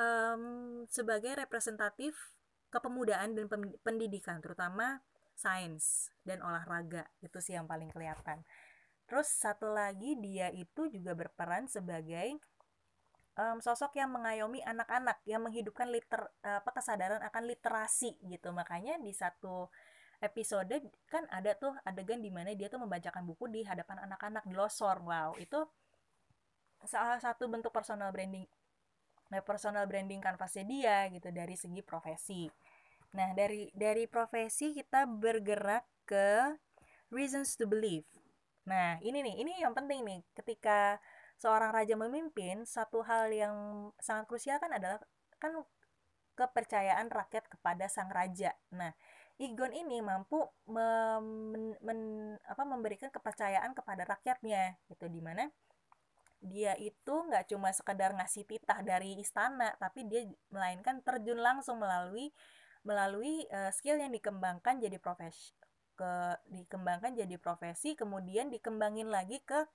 um, 0.00 0.88
sebagai 0.88 1.36
representatif 1.36 2.16
kepemudaan 2.72 3.36
dan 3.36 3.52
pendidikan 3.84 4.40
terutama 4.40 5.04
sains 5.36 6.08
dan 6.24 6.40
olahraga. 6.40 7.04
Itu 7.20 7.44
sih 7.44 7.52
yang 7.52 7.68
paling 7.68 7.92
kelihatan 7.92 8.48
Terus 9.08 9.28
satu 9.32 9.72
lagi 9.72 10.20
dia 10.20 10.52
itu 10.52 10.92
juga 10.92 11.16
berperan 11.16 11.64
sebagai 11.64 12.36
um, 13.40 13.58
sosok 13.64 13.96
yang 13.96 14.12
mengayomi 14.12 14.60
anak-anak 14.60 15.24
yang 15.24 15.40
menghidupkan 15.40 15.88
liter 15.88 16.28
apa 16.44 16.70
kesadaran 16.76 17.24
akan 17.24 17.42
literasi 17.48 18.20
gitu. 18.28 18.52
Makanya 18.52 19.00
di 19.00 19.16
satu 19.16 19.72
episode 20.20 20.82
kan 21.06 21.24
ada 21.30 21.54
tuh 21.54 21.72
adegan 21.86 22.18
di 22.18 22.28
mana 22.28 22.52
dia 22.52 22.66
tuh 22.68 22.82
membacakan 22.82 23.22
buku 23.24 23.48
di 23.48 23.60
hadapan 23.64 24.04
anak-anak 24.04 24.44
di 24.44 24.54
losor. 24.54 25.00
Wow, 25.00 25.38
itu 25.40 25.62
salah 26.84 27.18
satu 27.18 27.50
bentuk 27.50 27.74
personal 27.74 28.14
branding 28.14 28.46
nah 29.28 29.44
personal 29.44 29.84
branding 29.84 30.24
kanvasnya 30.24 30.64
dia 30.64 30.96
gitu 31.12 31.28
dari 31.28 31.52
segi 31.52 31.84
profesi. 31.84 32.48
Nah, 33.12 33.36
dari 33.36 33.68
dari 33.76 34.08
profesi 34.08 34.72
kita 34.72 35.04
bergerak 35.04 35.84
ke 36.08 36.56
reasons 37.12 37.52
to 37.56 37.68
believe. 37.68 38.08
Nah, 38.68 39.00
ini 39.00 39.24
nih, 39.24 39.34
ini 39.40 39.52
yang 39.64 39.72
penting 39.72 40.04
nih. 40.04 40.20
Ketika 40.36 41.00
seorang 41.40 41.72
raja 41.72 41.96
memimpin, 41.96 42.68
satu 42.68 43.00
hal 43.00 43.32
yang 43.32 43.56
sangat 43.96 44.28
krusial 44.28 44.60
kan 44.60 44.76
adalah 44.76 45.00
kan 45.40 45.56
kepercayaan 46.36 47.08
rakyat 47.08 47.48
kepada 47.48 47.88
sang 47.88 48.12
raja. 48.12 48.52
Nah, 48.76 48.92
Igon 49.38 49.70
ini 49.70 50.02
mampu 50.02 50.42
mem, 50.66 51.26
men, 51.78 52.00
apa, 52.42 52.62
memberikan 52.66 53.08
kepercayaan 53.08 53.70
kepada 53.70 54.02
rakyatnya, 54.02 54.76
gitu 54.90 55.06
di 55.06 55.22
mana 55.22 55.46
dia 56.38 56.78
itu 56.78 57.14
nggak 57.26 57.50
cuma 57.50 57.74
sekedar 57.74 58.14
ngasih 58.14 58.46
titah 58.46 58.78
dari 58.86 59.18
istana, 59.18 59.74
tapi 59.82 60.06
dia 60.06 60.22
melainkan 60.54 61.02
terjun 61.02 61.38
langsung 61.38 61.82
melalui 61.82 62.30
melalui 62.86 63.42
uh, 63.50 63.74
skill 63.74 63.98
yang 63.98 64.14
dikembangkan 64.14 64.78
jadi 64.78 65.02
profesi 65.02 65.57
ke 65.98 66.14
dikembangkan 66.54 67.18
jadi 67.18 67.34
profesi 67.42 67.98
kemudian 67.98 68.54
dikembangin 68.54 69.10
lagi 69.10 69.42
ke 69.42 69.66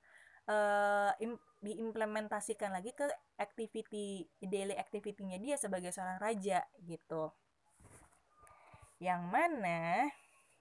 uh, 0.47 1.11
im, 1.19 1.35
diimplementasikan 1.59 2.71
lagi 2.71 2.95
ke 2.95 3.07
activity 3.39 4.27
daily 4.39 4.75
activity-nya 4.75 5.39
dia 5.39 5.55
sebagai 5.59 5.91
seorang 5.91 6.19
raja 6.19 6.63
gitu. 6.87 7.31
Yang 9.03 9.21
mana 9.27 9.79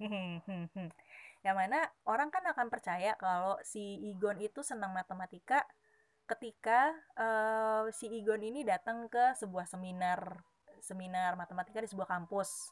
yang 1.47 1.57
mana 1.59 1.79
orang 2.07 2.31
kan 2.31 2.43
akan 2.47 2.71
percaya 2.71 3.19
kalau 3.19 3.59
si 3.67 3.99
Igon 4.15 4.39
itu 4.39 4.63
senang 4.63 4.95
matematika 4.95 5.63
ketika 6.31 6.95
uh, 7.19 7.91
si 7.91 8.07
Igon 8.07 8.47
ini 8.47 8.63
datang 8.63 9.11
ke 9.11 9.35
sebuah 9.35 9.67
seminar 9.67 10.43
seminar 10.83 11.35
matematika 11.35 11.83
di 11.83 11.91
sebuah 11.91 12.11
kampus 12.11 12.71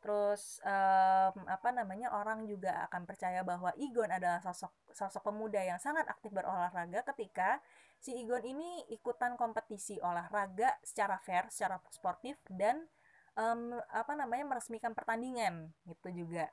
terus 0.00 0.58
um, 0.64 1.44
apa 1.44 1.68
namanya 1.76 2.08
orang 2.16 2.48
juga 2.48 2.88
akan 2.88 3.04
percaya 3.04 3.44
bahwa 3.44 3.68
Igon 3.76 4.08
adalah 4.08 4.40
sosok 4.40 4.72
sosok 4.96 5.28
pemuda 5.28 5.60
yang 5.60 5.76
sangat 5.76 6.08
aktif 6.08 6.32
berolahraga 6.32 7.04
ketika 7.12 7.60
si 8.00 8.16
Igon 8.16 8.40
ini 8.40 8.88
ikutan 8.88 9.36
kompetisi 9.36 10.00
olahraga 10.00 10.72
secara 10.80 11.20
fair, 11.20 11.52
secara 11.52 11.76
sportif 11.92 12.40
dan 12.48 12.88
um, 13.36 13.76
apa 13.92 14.16
namanya 14.16 14.56
meresmikan 14.56 14.96
pertandingan 14.96 15.68
gitu 15.84 16.24
juga. 16.24 16.48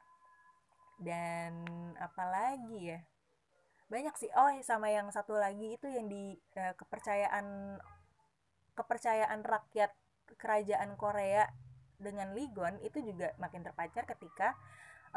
Dan 1.00 1.64
apalagi 1.96 2.96
ya? 2.96 3.00
Banyak 3.88 4.20
sih. 4.20 4.28
Oh 4.36 4.52
sama 4.60 4.92
yang 4.92 5.08
satu 5.08 5.40
lagi 5.40 5.80
itu 5.80 5.88
yang 5.88 6.12
di 6.12 6.36
uh, 6.60 6.76
kepercayaan 6.76 7.80
kepercayaan 8.76 9.42
rakyat 9.42 9.96
kerajaan 10.36 11.00
Korea 11.00 11.48
dengan 11.98 12.34
Ligon 12.34 12.78
itu 12.86 13.02
juga 13.02 13.34
makin 13.42 13.66
terpacar 13.66 14.06
ketika 14.06 14.54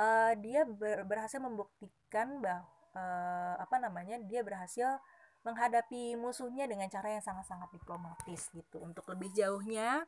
uh, 0.00 0.32
dia 0.40 0.64
ber 0.64 1.04
berhasil 1.04 1.38
membuktikan 1.40 2.40
bahwa 2.40 2.64
uh, 2.96 3.54
apa 3.60 3.76
namanya 3.78 4.18
dia 4.26 4.40
berhasil 4.42 4.98
menghadapi 5.40 6.20
musuhnya 6.20 6.68
dengan 6.68 6.92
cara 6.92 7.16
yang 7.16 7.24
sangat-sangat 7.24 7.72
diplomatis 7.72 8.52
gitu. 8.52 8.76
Untuk 8.84 9.08
lebih 9.08 9.32
jauhnya, 9.32 10.04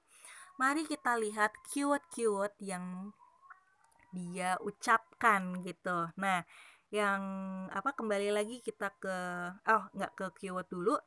mari 0.60 0.84
kita 0.84 1.16
lihat 1.16 1.56
keyword-keyword 1.72 2.52
yang 2.60 3.16
dia 4.12 4.60
ucapkan 4.60 5.64
gitu. 5.64 6.12
Nah, 6.20 6.44
yang 6.92 7.22
apa 7.72 7.96
kembali 7.96 8.28
lagi 8.28 8.60
kita 8.60 8.92
ke 9.00 9.16
oh 9.56 9.84
nggak 9.96 10.12
ke 10.12 10.26
keyword 10.36 10.68
dulu. 10.68 11.00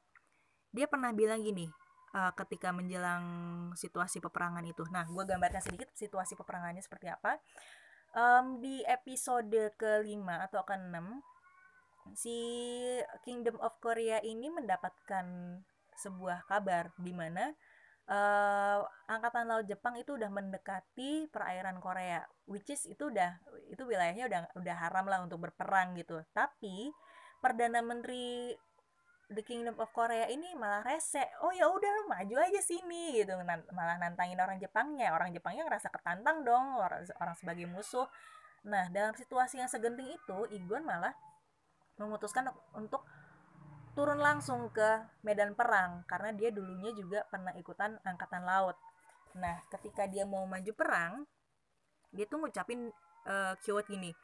Dia 0.74 0.90
pernah 0.90 1.14
bilang 1.14 1.46
gini, 1.46 1.70
uh, 2.16 2.32
ketika 2.32 2.72
menjelang 2.72 3.26
situasi 3.76 4.24
peperangan 4.24 4.64
itu. 4.64 4.88
Nah, 4.88 5.04
gue 5.04 5.24
gambarkan 5.28 5.60
sedikit 5.60 5.92
situasi 5.92 6.40
peperangannya 6.40 6.80
seperti 6.80 7.12
apa. 7.12 7.36
Um, 8.16 8.64
di 8.64 8.80
episode 8.88 9.76
kelima 9.76 10.40
atau 10.48 10.64
keenam, 10.64 11.20
si 12.16 12.40
Kingdom 13.28 13.60
of 13.60 13.76
Korea 13.84 14.24
ini 14.24 14.48
mendapatkan 14.48 15.60
sebuah 16.00 16.48
kabar 16.48 16.96
di 16.96 17.12
mana 17.12 17.52
uh, 18.08 18.88
angkatan 19.12 19.52
laut 19.52 19.68
Jepang 19.68 20.00
itu 20.00 20.16
udah 20.16 20.32
mendekati 20.32 21.28
perairan 21.28 21.84
Korea, 21.84 22.24
which 22.48 22.72
is 22.72 22.88
itu 22.88 23.12
udah 23.12 23.36
itu 23.68 23.84
wilayahnya 23.84 24.32
udah 24.32 24.42
udah 24.56 24.76
haram 24.80 25.06
lah 25.12 25.20
untuk 25.20 25.44
berperang 25.44 26.00
gitu. 26.00 26.24
Tapi 26.32 26.96
perdana 27.44 27.84
menteri 27.84 28.56
The 29.26 29.42
Kingdom 29.42 29.74
of 29.82 29.90
Korea 29.90 30.30
ini 30.30 30.54
malah 30.54 30.86
rese. 30.86 31.26
Oh 31.42 31.50
ya 31.50 31.66
udah 31.66 31.90
lu 31.90 32.04
maju 32.06 32.36
aja 32.46 32.62
sini 32.62 33.18
gitu. 33.18 33.34
Malah 33.74 33.98
nantangin 33.98 34.38
orang 34.38 34.62
Jepangnya. 34.62 35.18
Orang 35.18 35.34
Jepangnya 35.34 35.66
ngerasa 35.66 35.90
ketantang 35.90 36.46
dong 36.46 36.78
orang, 36.78 37.02
orang 37.18 37.34
sebagai 37.34 37.66
musuh. 37.66 38.06
Nah 38.70 38.86
dalam 38.94 39.18
situasi 39.18 39.58
yang 39.58 39.70
segenting 39.70 40.14
itu 40.14 40.38
Igon 40.54 40.86
malah 40.86 41.14
memutuskan 41.98 42.54
untuk 42.78 43.02
turun 43.96 44.20
langsung 44.20 44.70
ke 44.70 45.08
medan 45.24 45.56
perang 45.56 46.04
karena 46.06 46.36
dia 46.36 46.52
dulunya 46.52 46.92
juga 46.94 47.26
pernah 47.26 47.56
ikutan 47.58 47.98
angkatan 48.06 48.46
laut. 48.46 48.78
Nah 49.34 49.58
ketika 49.74 50.06
dia 50.06 50.28
mau 50.28 50.46
maju 50.46 50.72
perang 50.78 51.26
dia 52.16 52.30
tuh 52.30 52.40
ngucapin 52.40 52.94
uh, 53.28 53.54
keyword 53.60 53.90
gini 53.92 54.16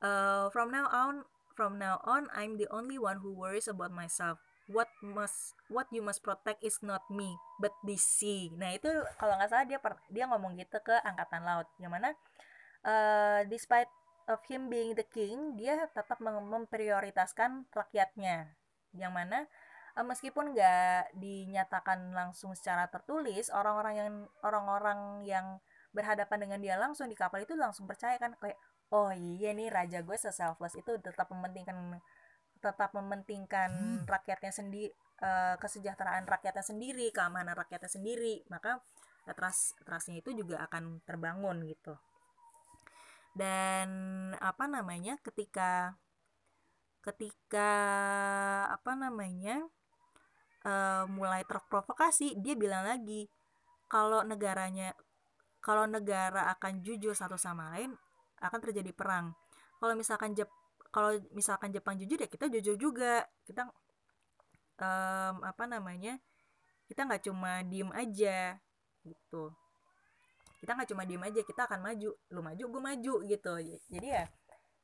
uh, 0.00 0.48
from 0.48 0.72
now 0.72 0.88
on 0.88 1.20
From 1.58 1.74
now 1.74 1.98
on, 2.06 2.30
I'm 2.30 2.54
the 2.54 2.70
only 2.70 3.02
one 3.02 3.18
who 3.18 3.34
worries 3.34 3.66
about 3.66 3.90
myself. 3.90 4.38
What 4.70 4.86
must 5.02 5.58
what 5.66 5.90
you 5.90 6.06
must 6.06 6.22
protect 6.22 6.62
is 6.62 6.78
not 6.86 7.02
me, 7.10 7.34
but 7.58 7.74
the 7.82 7.98
sea. 7.98 8.54
Nah 8.54 8.78
itu 8.78 8.86
kalau 9.18 9.34
nggak 9.34 9.50
salah 9.50 9.66
dia 9.66 9.82
per, 9.82 9.98
dia 10.06 10.30
ngomong 10.30 10.54
gitu 10.54 10.78
ke 10.78 10.94
angkatan 11.02 11.42
laut. 11.42 11.66
Yang 11.82 11.92
mana 11.98 12.08
uh, 12.86 13.42
despite 13.50 13.90
of 14.30 14.38
him 14.46 14.70
being 14.70 14.94
the 14.94 15.02
king, 15.02 15.58
dia 15.58 15.90
tetap 15.90 16.22
mem 16.22 16.38
memprioritaskan 16.46 17.66
rakyatnya. 17.74 18.54
Yang 18.94 19.12
mana 19.18 19.38
uh, 19.98 20.06
meskipun 20.06 20.54
nggak 20.54 21.10
dinyatakan 21.18 22.14
langsung 22.14 22.54
secara 22.54 22.86
tertulis, 22.86 23.50
orang-orang 23.50 23.94
yang 23.98 24.10
orang-orang 24.46 25.00
yang 25.26 25.46
berhadapan 25.90 26.38
dengan 26.38 26.58
dia 26.62 26.78
langsung 26.78 27.10
di 27.10 27.18
kapal 27.18 27.42
itu 27.42 27.58
langsung 27.58 27.90
percaya 27.90 28.14
kan 28.14 28.38
kayak 28.38 28.54
oh 28.92 29.12
iya 29.12 29.52
nih 29.52 29.68
raja 29.68 30.00
gue 30.00 30.16
se-selfless 30.16 30.80
itu 30.80 30.96
tetap 31.00 31.28
mementingkan 31.28 32.00
tetap 32.58 32.90
mementingkan 32.96 34.02
hmm. 34.02 34.06
rakyatnya 34.08 34.50
sendiri 34.50 34.90
uh, 35.22 35.54
kesejahteraan 35.60 36.26
rakyatnya 36.26 36.64
sendiri 36.64 37.12
keamanan 37.14 37.54
rakyatnya 37.54 37.90
sendiri 37.90 38.42
maka 38.50 38.82
trust 39.36 39.76
trustnya 39.84 40.24
itu 40.24 40.32
juga 40.32 40.64
akan 40.64 41.04
terbangun 41.04 41.60
gitu 41.68 41.94
dan 43.36 43.88
apa 44.40 44.64
namanya 44.66 45.20
ketika 45.20 45.94
ketika 47.04 47.70
apa 48.72 48.92
namanya 48.98 49.62
uh, 50.66 51.04
mulai 51.06 51.46
terprovokasi 51.46 52.34
dia 52.40 52.58
bilang 52.58 52.88
lagi 52.88 53.30
kalau 53.86 54.26
negaranya 54.26 54.96
kalau 55.62 55.86
negara 55.86 56.50
akan 56.58 56.82
jujur 56.82 57.14
satu 57.14 57.38
sama 57.38 57.76
lain 57.76 57.94
akan 58.42 58.58
terjadi 58.62 58.90
perang. 58.94 59.34
Kalau 59.78 59.94
misalkan 59.94 60.34
Jep 60.34 60.50
kalau 60.88 61.14
misalkan 61.36 61.68
Jepang 61.70 62.00
jujur 62.00 62.18
ya 62.18 62.28
kita 62.28 62.48
jujur 62.48 62.74
juga. 62.78 63.26
Kita 63.44 63.68
um, 64.80 65.34
apa 65.44 65.64
namanya 65.68 66.16
kita 66.88 67.04
nggak 67.04 67.28
cuma 67.28 67.62
diem 67.66 67.90
aja 67.92 68.56
gitu. 69.04 69.52
Kita 70.58 70.74
nggak 70.74 70.90
cuma 70.90 71.06
diem 71.06 71.22
aja 71.22 71.40
kita 71.44 71.68
akan 71.68 71.80
maju. 71.84 72.10
Lu 72.34 72.40
maju 72.40 72.64
gue 72.64 72.82
maju 72.82 73.14
gitu. 73.28 73.52
Jadi 73.92 74.06
ya 74.08 74.24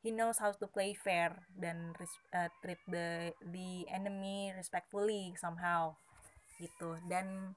he 0.05 0.13
knows 0.13 0.37
how 0.37 0.53
to 0.53 0.69
play 0.69 0.93
fair 0.93 1.33
dan 1.57 1.97
uh, 2.37 2.51
treat 2.61 2.79
the 2.87 3.33
the 3.49 3.89
enemy 3.89 4.53
respectfully 4.53 5.33
somehow 5.41 5.97
gitu. 6.61 7.01
Dan 7.09 7.57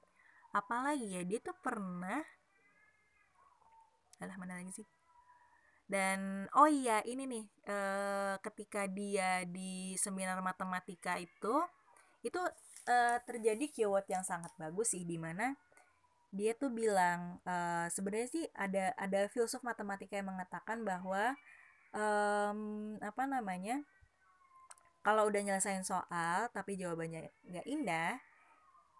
apalagi 0.56 1.20
ya 1.20 1.22
dia 1.28 1.38
tuh 1.44 1.54
pernah 1.60 2.24
alah 4.18 4.34
mana 4.34 4.58
lagi 4.58 4.82
sih 4.82 4.86
dan 5.88 6.44
oh 6.52 6.68
iya 6.68 7.00
ini 7.08 7.24
nih 7.24 7.44
uh, 7.64 8.36
ketika 8.44 8.84
dia 8.84 9.48
di 9.48 9.96
seminar 9.96 10.36
matematika 10.44 11.16
itu 11.16 11.64
itu 12.20 12.40
uh, 12.88 13.18
terjadi 13.24 13.64
keyword 13.72 14.04
yang 14.12 14.20
sangat 14.20 14.52
bagus 14.60 14.92
sih 14.92 15.08
di 15.08 15.16
mana 15.16 15.56
dia 16.28 16.52
tuh 16.52 16.68
bilang 16.68 17.40
uh, 17.48 17.88
sebenarnya 17.88 18.28
sih 18.28 18.44
ada 18.52 18.92
ada 19.00 19.32
filsuf 19.32 19.64
matematika 19.64 20.20
yang 20.20 20.28
mengatakan 20.28 20.84
bahwa 20.84 21.32
um, 21.96 22.60
apa 23.00 23.24
namanya 23.24 23.80
kalau 25.00 25.24
udah 25.24 25.40
nyelesain 25.40 25.88
soal 25.88 26.52
tapi 26.52 26.76
jawabannya 26.76 27.32
nggak 27.48 27.64
indah 27.64 28.20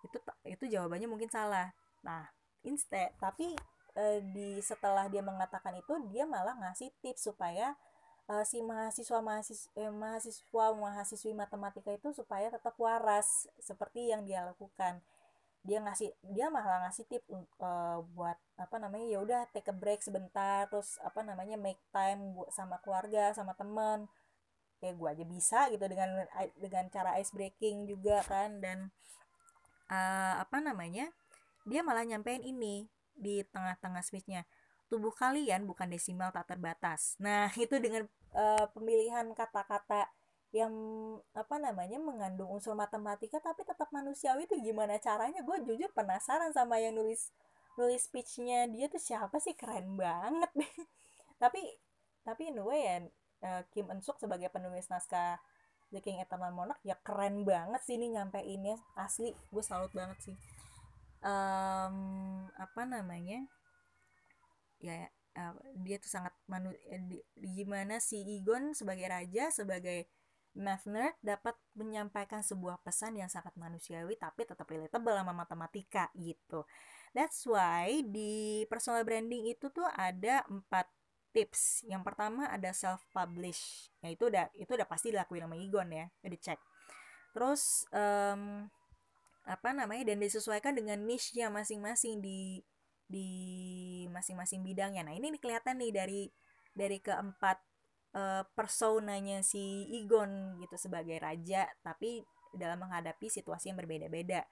itu 0.09 0.16
itu 0.49 0.64
jawabannya 0.73 1.11
mungkin 1.11 1.28
salah. 1.28 1.75
Nah 2.00 2.25
instead 2.64 3.12
tapi 3.21 3.52
uh, 3.98 4.18
di 4.30 4.62
setelah 4.62 5.10
dia 5.10 5.20
mengatakan 5.20 5.74
itu 5.74 5.92
dia 6.14 6.22
malah 6.24 6.54
ngasih 6.62 6.94
tips 7.02 7.26
supaya 7.26 7.74
uh, 8.30 8.44
si 8.46 8.62
mahasiswa 8.62 9.18
mahasiswa 9.18 9.68
eh, 9.74 9.90
mahasiswa 9.90 10.64
mahasiswi 10.78 11.32
matematika 11.34 11.90
itu 11.90 12.14
supaya 12.14 12.52
tetap 12.52 12.78
waras 12.78 13.50
seperti 13.58 14.14
yang 14.14 14.22
dia 14.22 14.46
lakukan. 14.46 15.02
Dia 15.66 15.82
ngasih 15.82 16.14
dia 16.22 16.46
malah 16.48 16.86
ngasih 16.88 17.04
tip 17.10 17.24
uh, 17.58 18.00
buat 18.14 18.38
apa 18.56 18.76
namanya 18.78 19.04
ya 19.10 19.18
udah 19.20 19.42
take 19.50 19.68
a 19.68 19.74
break 19.74 20.00
sebentar 20.00 20.70
terus 20.70 20.96
apa 21.02 21.26
namanya 21.26 21.58
make 21.58 21.82
time 21.90 22.38
buat 22.38 22.54
sama 22.54 22.78
keluarga 22.80 23.34
sama 23.34 23.52
temen. 23.58 24.06
Kayak 24.78 24.94
gue 24.94 25.08
aja 25.10 25.24
bisa 25.26 25.60
gitu 25.74 25.82
dengan 25.90 26.22
dengan 26.54 26.86
cara 26.94 27.18
ice 27.18 27.34
breaking 27.34 27.90
juga 27.90 28.22
kan 28.22 28.62
dan 28.62 28.94
uh, 29.90 30.38
apa 30.38 30.62
namanya 30.62 31.10
dia 31.66 31.82
malah 31.82 32.06
nyampein 32.06 32.46
ini 32.46 32.86
di 33.18 33.42
tengah-tengah 33.50 34.00
speechnya 34.00 34.46
tubuh 34.88 35.12
kalian 35.12 35.68
bukan 35.68 35.87
desimal 35.92 36.32
tak 36.32 36.48
terbatas. 36.56 37.14
Nah 37.20 37.52
itu 37.64 37.76
dengan 37.78 38.08
uh, 38.32 38.66
pemilihan 38.72 39.28
kata-kata 39.37 40.08
yang 40.48 40.72
apa 41.37 41.60
namanya 41.60 42.00
mengandung 42.00 42.48
unsur 42.48 42.72
matematika 42.72 43.37
tapi 43.37 43.68
tetap 43.68 43.92
manusiawi 43.92 44.48
itu 44.48 44.56
gimana 44.64 44.96
caranya? 44.96 45.44
Gue 45.44 45.60
jujur 45.60 45.92
penasaran 45.92 46.56
sama 46.56 46.80
yang 46.80 46.96
nulis 46.96 47.28
nulis 47.76 48.08
speechnya 48.08 48.64
dia 48.66 48.88
tuh 48.88 48.98
siapa 48.98 49.37
sih? 49.38 49.52
Keren 49.52 49.94
banget 50.00 50.50
tapi 51.42 51.60
tapi 52.25 52.48
in 52.48 52.58
a 52.58 52.64
way 52.64 52.80
ya 52.82 52.96
Kim 53.70 53.92
Eun 53.92 54.00
Suk 54.00 54.18
sebagai 54.18 54.48
penulis 54.50 54.88
naskah 54.90 55.38
The 55.92 56.00
King 56.00 56.18
Eternal 56.20 56.50
Monarch 56.50 56.80
ya 56.82 56.96
keren 57.04 57.44
banget 57.44 57.84
sih 57.84 58.00
ini 58.00 58.16
nyampeinnya. 58.16 58.80
Asli 58.96 59.37
gue 59.52 59.64
salut 59.64 59.92
banget 59.92 60.33
sih 60.33 60.37
um, 61.22 61.96
apa 62.54 62.83
namanya 62.87 63.46
ya 64.78 65.11
uh, 65.35 65.54
dia 65.83 65.98
tuh 65.98 66.11
sangat 66.11 66.35
manu 66.46 66.70
eh, 66.87 67.02
di, 67.02 67.18
gimana 67.35 67.98
si 67.98 68.22
Igon 68.22 68.74
sebagai 68.74 69.07
raja 69.11 69.50
sebagai 69.50 70.07
math 70.59 70.90
nerd 70.90 71.14
dapat 71.22 71.54
menyampaikan 71.78 72.42
sebuah 72.42 72.83
pesan 72.83 73.14
yang 73.14 73.31
sangat 73.31 73.54
manusiawi 73.54 74.18
tapi 74.18 74.42
tetap 74.42 74.66
relatable 74.66 75.14
sama 75.14 75.31
matematika 75.31 76.11
gitu. 76.18 76.66
That's 77.14 77.46
why 77.46 78.02
di 78.02 78.66
personal 78.66 79.07
branding 79.07 79.54
itu 79.54 79.70
tuh 79.70 79.87
ada 79.94 80.42
empat 80.50 80.90
tips. 81.31 81.87
Yang 81.87 82.02
pertama 82.02 82.50
ada 82.50 82.74
self 82.74 83.07
publish. 83.14 83.92
Ya 84.02 84.11
itu 84.11 84.26
udah 84.26 84.50
itu 84.59 84.68
udah 84.74 84.88
pasti 84.88 85.14
dilakuin 85.14 85.46
sama 85.46 85.57
Igon 85.57 85.88
ya, 85.94 86.07
udah 86.11 86.31
dicek. 86.33 86.59
Terus 87.33 87.87
um, 87.94 88.66
apa 89.48 89.72
namanya 89.72 90.12
dan 90.12 90.20
disesuaikan 90.20 90.76
dengan 90.76 91.00
niche-nya 91.08 91.48
masing-masing 91.48 92.20
di 92.20 92.61
di 93.08 93.28
masing-masing 94.12 94.61
bidangnya. 94.61 95.08
Nah, 95.08 95.16
ini 95.16 95.32
kelihatan 95.40 95.80
nih 95.80 95.92
dari 95.96 96.22
dari 96.76 97.00
keempat 97.00 97.56
uh, 98.12 98.44
personanya 98.52 99.40
si 99.40 99.88
Igon 99.88 100.61
gitu 100.61 100.76
sebagai 100.76 101.16
raja, 101.16 101.64
tapi 101.80 102.20
dalam 102.52 102.84
menghadapi 102.84 103.32
situasi 103.32 103.72
yang 103.72 103.80
berbeda-beda. 103.80 104.44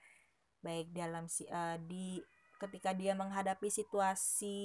Baik 0.64 0.88
dalam 0.96 1.28
si 1.28 1.44
uh, 1.52 1.76
di 1.76 2.16
ketika 2.56 2.96
dia 2.96 3.12
menghadapi 3.12 3.68
situasi 3.68 4.56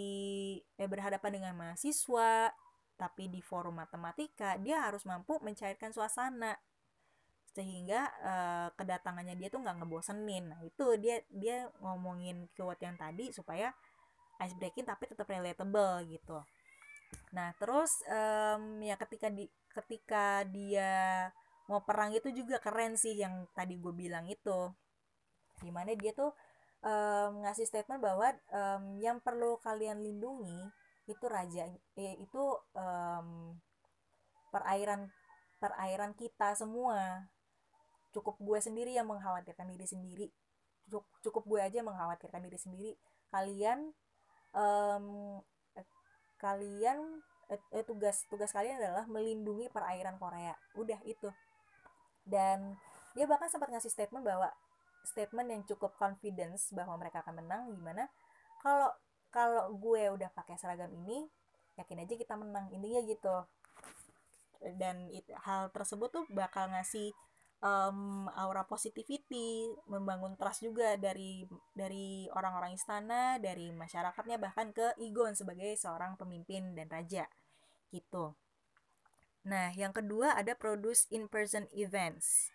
eh 0.80 0.88
berhadapan 0.88 1.32
dengan 1.36 1.54
mahasiswa, 1.60 2.56
tapi 2.96 3.28
di 3.28 3.44
forum 3.44 3.84
matematika, 3.84 4.56
dia 4.56 4.88
harus 4.88 5.04
mampu 5.04 5.36
mencairkan 5.44 5.91
suasana 5.91 6.56
sehingga 7.52 8.08
uh, 8.24 8.68
kedatangannya 8.80 9.36
dia 9.36 9.52
tuh 9.52 9.60
nggak 9.60 9.84
ngebosenin. 9.84 10.56
Nah 10.56 10.60
itu 10.64 10.96
dia 11.00 11.20
dia 11.28 11.68
ngomongin 11.84 12.48
keyword 12.56 12.80
yang 12.80 12.96
tadi 12.96 13.36
supaya 13.36 13.76
ice 14.40 14.56
breaking 14.56 14.88
tapi 14.88 15.12
tetap 15.12 15.28
relatable 15.28 16.08
gitu. 16.08 16.40
Nah 17.36 17.52
terus 17.60 17.92
um, 18.08 18.80
ya 18.80 18.96
ketika 18.96 19.28
di 19.28 19.52
ketika 19.72 20.48
dia 20.48 21.30
mau 21.68 21.84
perang 21.84 22.12
itu 22.12 22.32
juga 22.32 22.60
keren 22.60 22.96
sih 23.00 23.16
yang 23.20 23.48
tadi 23.56 23.76
gue 23.80 23.94
bilang 23.96 24.28
itu. 24.28 24.72
Di 25.62 25.70
mana 25.70 25.94
dia 25.94 26.16
tuh 26.16 26.32
um, 26.84 27.44
ngasih 27.46 27.68
statement 27.68 28.02
bahwa 28.02 28.32
um, 28.52 28.98
yang 29.00 29.20
perlu 29.20 29.60
kalian 29.62 30.02
lindungi 30.02 30.72
itu 31.10 31.26
raja 31.28 31.68
eh, 31.98 32.16
itu 32.22 32.44
um, 32.78 33.58
perairan 34.54 35.10
perairan 35.58 36.12
kita 36.18 36.58
semua 36.58 37.26
cukup 38.12 38.36
gue 38.39 38.60
sendiri 38.60 38.95
yang 38.95 39.08
mengkhawatirkan 39.08 39.67
diri 39.71 39.88
sendiri. 39.88 40.28
Cukup, 41.24 41.47
gue 41.47 41.60
aja 41.63 41.80
mengkhawatirkan 41.80 42.43
diri 42.43 42.60
sendiri. 42.60 42.91
Kalian 43.32 43.95
um, 44.52 45.39
kalian 46.36 47.24
eh, 47.47 47.62
eh, 47.71 47.86
tugas 47.86 48.26
tugas 48.28 48.52
kalian 48.52 48.82
adalah 48.82 49.08
melindungi 49.08 49.71
perairan 49.71 50.19
Korea. 50.19 50.56
Udah 50.76 51.00
itu. 51.08 51.32
Dan 52.28 52.76
dia 53.15 53.26
bahkan 53.28 53.47
sempat 53.47 53.71
ngasih 53.71 53.91
statement 53.91 54.28
bahwa 54.28 54.52
statement 55.08 55.47
yang 55.50 55.63
cukup 55.65 55.95
confidence 55.97 56.69
bahwa 56.76 57.00
mereka 57.00 57.24
akan 57.24 57.39
menang 57.39 57.71
gimana? 57.71 58.12
Kalau 58.60 58.91
kalau 59.32 59.71
gue 59.80 60.12
udah 60.12 60.28
pakai 60.36 60.60
seragam 60.60 60.91
ini 60.91 61.24
yakin 61.80 62.04
aja 62.04 62.13
kita 62.19 62.36
menang. 62.36 62.67
Intinya 62.76 63.00
gitu. 63.08 63.36
Dan 64.78 65.10
it, 65.10 65.26
hal 65.47 65.74
tersebut 65.74 66.12
tuh 66.13 66.26
bakal 66.30 66.69
ngasih 66.69 67.15
um, 67.62 68.28
aura 68.34 68.65
positivity, 68.65 69.69
membangun 69.88 70.36
trust 70.36 70.65
juga 70.65 70.97
dari 70.97 71.45
dari 71.74 72.28
orang-orang 72.34 72.76
istana, 72.76 73.38
dari 73.38 73.69
masyarakatnya 73.71 74.41
bahkan 74.41 74.74
ke 74.74 74.97
Igon 75.00 75.38
sebagai 75.38 75.78
seorang 75.78 76.17
pemimpin 76.17 76.74
dan 76.74 76.89
raja 76.89 77.26
gitu. 77.93 78.34
Nah, 79.45 79.74
yang 79.74 79.93
kedua 79.93 80.38
ada 80.38 80.54
produce 80.54 81.10
in-person 81.10 81.65
events. 81.74 82.54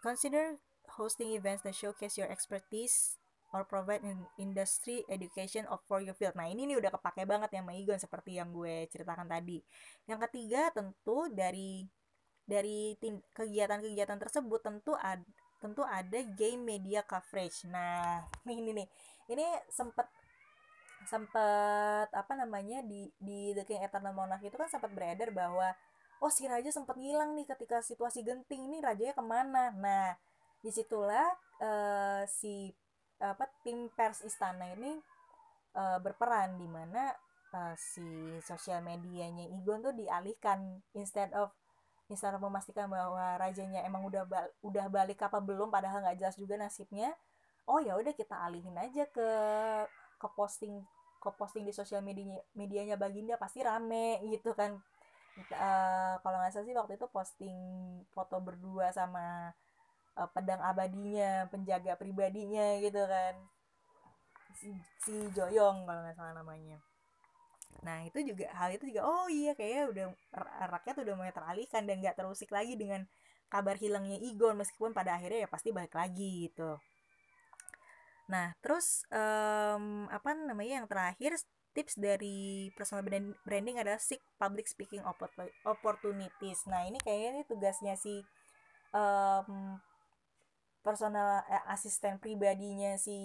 Consider 0.00 0.60
hosting 0.96 1.34
events 1.34 1.66
that 1.66 1.76
showcase 1.76 2.16
your 2.16 2.30
expertise 2.30 3.20
or 3.52 3.62
provide 3.64 4.02
an 4.02 4.24
industry 4.40 5.04
education 5.08 5.68
of 5.68 5.80
for 5.84 6.00
your 6.00 6.16
field. 6.16 6.34
Nah, 6.36 6.48
ini 6.48 6.64
nih 6.64 6.80
udah 6.80 6.92
kepake 6.92 7.28
banget 7.28 7.52
ya 7.52 7.60
sama 7.60 7.72
Igon 7.76 8.00
seperti 8.00 8.40
yang 8.40 8.52
gue 8.52 8.88
ceritakan 8.88 9.28
tadi. 9.28 9.60
Yang 10.08 10.28
ketiga 10.28 10.72
tentu 10.72 11.28
dari 11.32 11.84
dari 12.46 12.94
kegiatan-kegiatan 13.34 14.18
tersebut 14.22 14.62
tentu 14.62 14.94
ada 14.94 15.22
tentu 15.56 15.82
ada 15.82 16.20
game 16.36 16.78
media 16.78 17.02
coverage. 17.02 17.66
Nah, 17.66 18.22
ini 18.46 18.70
nih. 18.70 18.88
Ini 19.26 19.46
sempat 19.66 20.06
sempat 21.06 22.10
apa 22.10 22.32
namanya 22.34 22.82
di 22.82 23.06
di 23.22 23.54
The 23.54 23.62
King 23.62 23.82
Eternal 23.86 24.10
Monarch 24.10 24.42
itu 24.42 24.58
kan 24.58 24.66
sempat 24.66 24.90
beredar 24.90 25.30
bahwa 25.30 25.70
oh 26.18 26.32
si 26.32 26.50
raja 26.50 26.66
sempat 26.74 26.98
ngilang 26.98 27.38
nih 27.38 27.46
ketika 27.46 27.78
situasi 27.78 28.26
genting 28.26 28.66
ini 28.66 28.82
rajanya 28.82 29.14
ke 29.14 29.22
mana 29.22 29.70
nah 29.70 30.18
di 30.58 30.70
situlah 30.74 31.30
uh, 31.62 32.26
si 32.26 32.74
apa 33.22 33.46
tim 33.62 33.86
pers 33.94 34.26
istana 34.26 34.74
ini 34.74 34.98
uh, 35.78 36.02
berperan 36.02 36.58
di 36.58 36.66
mana 36.66 37.14
uh, 37.54 37.74
si 37.78 38.34
sosial 38.42 38.82
medianya 38.82 39.46
Igon 39.46 39.86
tuh 39.86 39.94
dialihkan 39.94 40.82
instead 40.98 41.30
of 41.38 41.54
misalnya 42.06 42.38
memastikan 42.38 42.86
bahwa 42.86 43.34
rajanya 43.38 43.82
emang 43.82 44.06
udah 44.06 44.22
ba 44.26 44.46
udah 44.62 44.86
balik 44.86 45.18
apa 45.26 45.42
belum 45.42 45.68
padahal 45.74 46.06
nggak 46.06 46.18
jelas 46.22 46.36
juga 46.38 46.54
nasibnya 46.54 47.10
oh 47.66 47.82
ya 47.82 47.98
udah 47.98 48.14
kita 48.14 48.38
alihin 48.46 48.78
aja 48.78 49.10
ke 49.10 49.28
ke 50.16 50.28
posting 50.38 50.86
ke 51.20 51.28
posting 51.34 51.66
di 51.66 51.74
sosial 51.74 52.00
medianya 52.06 52.38
medianya 52.54 52.94
Baginda 52.94 53.34
pasti 53.34 53.60
rame 53.64 54.22
gitu 54.30 54.54
kan. 54.54 54.78
Uh, 55.52 56.16
kalau 56.24 56.40
nggak 56.40 56.54
salah 56.54 56.64
sih 56.64 56.72
waktu 56.72 56.96
itu 56.96 57.06
posting 57.12 57.58
foto 58.14 58.40
berdua 58.40 58.88
sama 58.94 59.52
uh, 60.16 60.28
pedang 60.32 60.62
abadinya 60.64 61.44
penjaga 61.52 61.98
pribadinya 61.98 62.78
gitu 62.80 63.02
kan. 63.04 63.34
Si, 64.56 64.72
si 65.04 65.14
Joyong 65.36 65.84
kalau 65.84 66.00
nggak 66.06 66.16
salah 66.16 66.32
namanya 66.32 66.80
nah 67.84 68.02
itu 68.02 68.18
juga 68.24 68.50
hal 68.56 68.74
itu 68.74 68.90
juga 68.90 69.06
oh 69.06 69.30
iya 69.30 69.54
kayaknya 69.54 69.84
udah 69.92 70.06
rakyat 70.74 70.96
udah 71.06 71.14
mulai 71.14 71.30
teralihkan 71.30 71.86
dan 71.86 72.02
nggak 72.02 72.18
terusik 72.18 72.50
lagi 72.50 72.74
dengan 72.74 73.06
kabar 73.46 73.78
hilangnya 73.78 74.18
Igon 74.18 74.58
meskipun 74.58 74.90
pada 74.90 75.14
akhirnya 75.14 75.46
ya 75.46 75.48
pasti 75.50 75.70
balik 75.70 75.94
lagi 75.94 76.50
gitu. 76.50 76.82
Nah 78.26 78.58
terus 78.58 79.06
um, 79.14 80.10
apa 80.10 80.34
namanya 80.34 80.82
yang 80.82 80.88
terakhir 80.90 81.38
tips 81.76 82.00
dari 82.00 82.72
personal 82.74 83.04
branding 83.44 83.76
adalah 83.78 84.00
seek 84.00 84.18
public 84.40 84.66
speaking 84.66 85.04
opportunities. 85.62 86.64
Nah 86.66 86.88
ini 86.88 86.98
kayaknya 86.98 87.28
ini 87.38 87.42
tugasnya 87.46 87.94
si 87.94 88.24
um, 88.96 89.78
personal 90.80 91.44
eh, 91.50 91.64
asisten 91.70 92.16
pribadinya 92.16 92.96
si 92.96 93.18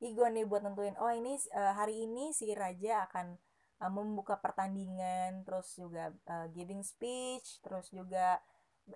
Igo 0.00 0.24
nih 0.32 0.48
buat 0.48 0.64
nentuin 0.64 0.96
oh 0.96 1.12
ini 1.12 1.36
uh, 1.52 1.76
hari 1.76 2.08
ini 2.08 2.32
si 2.32 2.48
raja 2.56 3.04
akan 3.08 3.36
uh, 3.84 3.92
membuka 3.92 4.40
pertandingan 4.40 5.44
terus 5.44 5.76
juga 5.76 6.12
uh, 6.28 6.48
giving 6.56 6.80
speech 6.80 7.60
terus 7.60 7.92
juga 7.92 8.40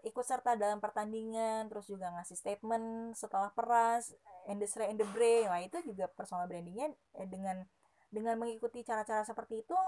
ikut 0.02 0.26
serta 0.26 0.58
dalam 0.58 0.82
pertandingan 0.82 1.70
terus 1.70 1.86
juga 1.86 2.10
ngasih 2.10 2.34
statement 2.34 3.14
setelah 3.14 3.52
peras 3.54 4.10
and 4.50 4.58
the 4.58 4.68
and 4.82 4.98
the 4.98 5.06
brain 5.14 5.46
wah 5.46 5.60
itu 5.60 5.78
juga 5.86 6.10
personal 6.10 6.50
brandingnya 6.50 6.90
eh, 7.20 7.28
dengan 7.28 7.62
dengan 8.10 8.34
mengikuti 8.40 8.82
cara-cara 8.82 9.22
seperti 9.22 9.62
itu 9.62 9.78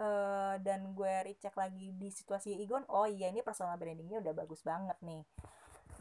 uh, 0.00 0.56
dan 0.62 0.92
gue 0.96 1.14
recheck 1.26 1.52
lagi 1.56 1.92
di 1.96 2.08
situasi 2.08 2.54
Igon 2.64 2.86
oh 2.88 3.04
iya 3.04 3.28
ini 3.28 3.44
personal 3.44 3.76
brandingnya 3.76 4.20
udah 4.24 4.34
bagus 4.36 4.60
banget 4.64 4.96
nih. 5.04 5.24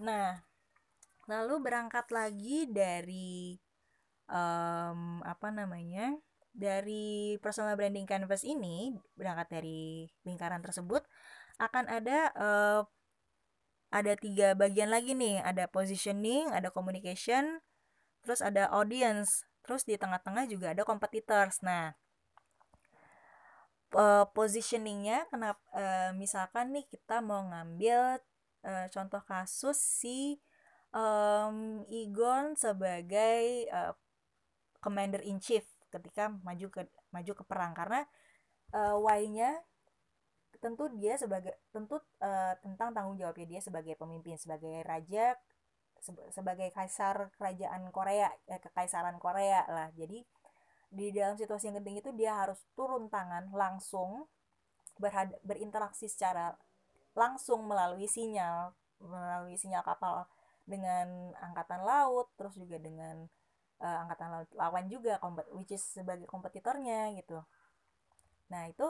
Nah 0.04 0.40
lalu 1.28 1.64
berangkat 1.64 2.08
lagi 2.12 2.68
dari 2.68 3.56
um, 4.32 5.20
apa 5.28 5.52
namanya 5.52 6.16
dari 6.52 7.36
personal 7.40 7.76
branding 7.76 8.08
canvas 8.08 8.44
ini 8.44 8.96
berangkat 9.16 9.60
dari 9.60 10.08
lingkaran 10.28 10.64
tersebut 10.64 11.04
akan 11.60 11.86
ada 11.88 12.20
uh, 12.36 12.82
ada 13.92 14.16
tiga 14.16 14.56
bagian 14.56 14.88
lagi 14.88 15.12
nih. 15.12 15.44
Ada 15.44 15.68
positioning 15.68 16.52
ada 16.56 16.72
communication 16.72 17.60
terus 18.24 18.40
ada 18.40 18.72
audience 18.72 19.44
terus 19.62 19.84
di 19.86 20.00
tengah-tengah 20.00 20.48
juga 20.48 20.74
ada 20.74 20.88
competitors. 20.88 21.60
Nah 21.62 21.96
uh, 23.96 24.26
positioningnya 24.32 25.28
kenapa 25.28 25.60
uh, 25.76 26.12
misalkan 26.16 26.72
nih 26.72 26.88
kita 26.88 27.20
mau 27.20 27.44
ngambil 27.48 28.20
uh, 28.64 28.88
contoh 28.92 29.22
kasus 29.24 29.78
si 29.80 30.40
um, 30.96 31.84
Igon 31.88 32.56
sebagai 32.56 33.68
uh, 33.72 33.94
commander 34.82 35.22
in 35.24 35.38
chief 35.38 35.64
ketika 35.94 36.34
maju 36.44 36.68
ke 36.74 36.82
maju 37.14 37.32
ke 37.38 37.44
perang. 37.46 37.72
Karena 37.78 38.02
uh, 38.74 38.98
why-nya 39.00 39.62
tentu 40.62 40.90
dia 40.94 41.18
sebagai 41.18 41.58
tentu 41.74 41.98
uh, 42.22 42.54
tentang 42.62 42.94
tanggung 42.94 43.18
jawabnya 43.18 43.58
dia 43.58 43.62
sebagai 43.64 43.98
pemimpin 43.98 44.38
sebagai 44.38 44.86
raja 44.86 45.34
sebagai 46.34 46.74
kaisar 46.74 47.30
kerajaan 47.38 47.94
Korea 47.94 48.34
eh, 48.50 48.58
kekaisaran 48.58 49.22
Korea 49.22 49.66
lah. 49.70 49.94
Jadi 49.94 50.26
di 50.92 51.14
dalam 51.14 51.40
situasi 51.40 51.72
yang 51.72 51.80
genting 51.80 52.04
itu 52.04 52.12
dia 52.12 52.36
harus 52.36 52.60
turun 52.76 53.08
tangan 53.08 53.48
langsung 53.54 54.28
berhad 55.00 55.32
berinteraksi 55.46 56.12
secara 56.12 56.52
langsung 57.16 57.64
melalui 57.64 58.12
sinyal 58.12 58.76
melalui 59.00 59.56
sinyal 59.56 59.82
kapal 59.88 60.28
dengan 60.68 61.32
angkatan 61.40 61.82
laut 61.88 62.28
terus 62.36 62.60
juga 62.60 62.76
dengan 62.78 63.26
uh, 63.82 63.98
angkatan 64.06 64.30
laut 64.30 64.50
lawan 64.54 64.86
juga 64.88 65.18
which 65.58 65.74
is 65.74 65.82
sebagai 65.82 66.30
kompetitornya 66.30 67.12
gitu. 67.18 67.42
Nah 68.54 68.70
itu 68.70 68.88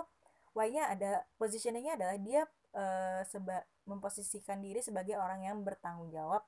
why-nya 0.51 0.91
ada 0.91 1.23
positioningnya 1.39 1.95
adalah 1.95 2.17
dia 2.19 2.41
uh, 2.75 3.23
seba 3.23 3.63
memposisikan 3.87 4.59
diri 4.59 4.83
sebagai 4.83 5.17
orang 5.17 5.47
yang 5.47 5.57
bertanggung 5.63 6.11
jawab 6.11 6.43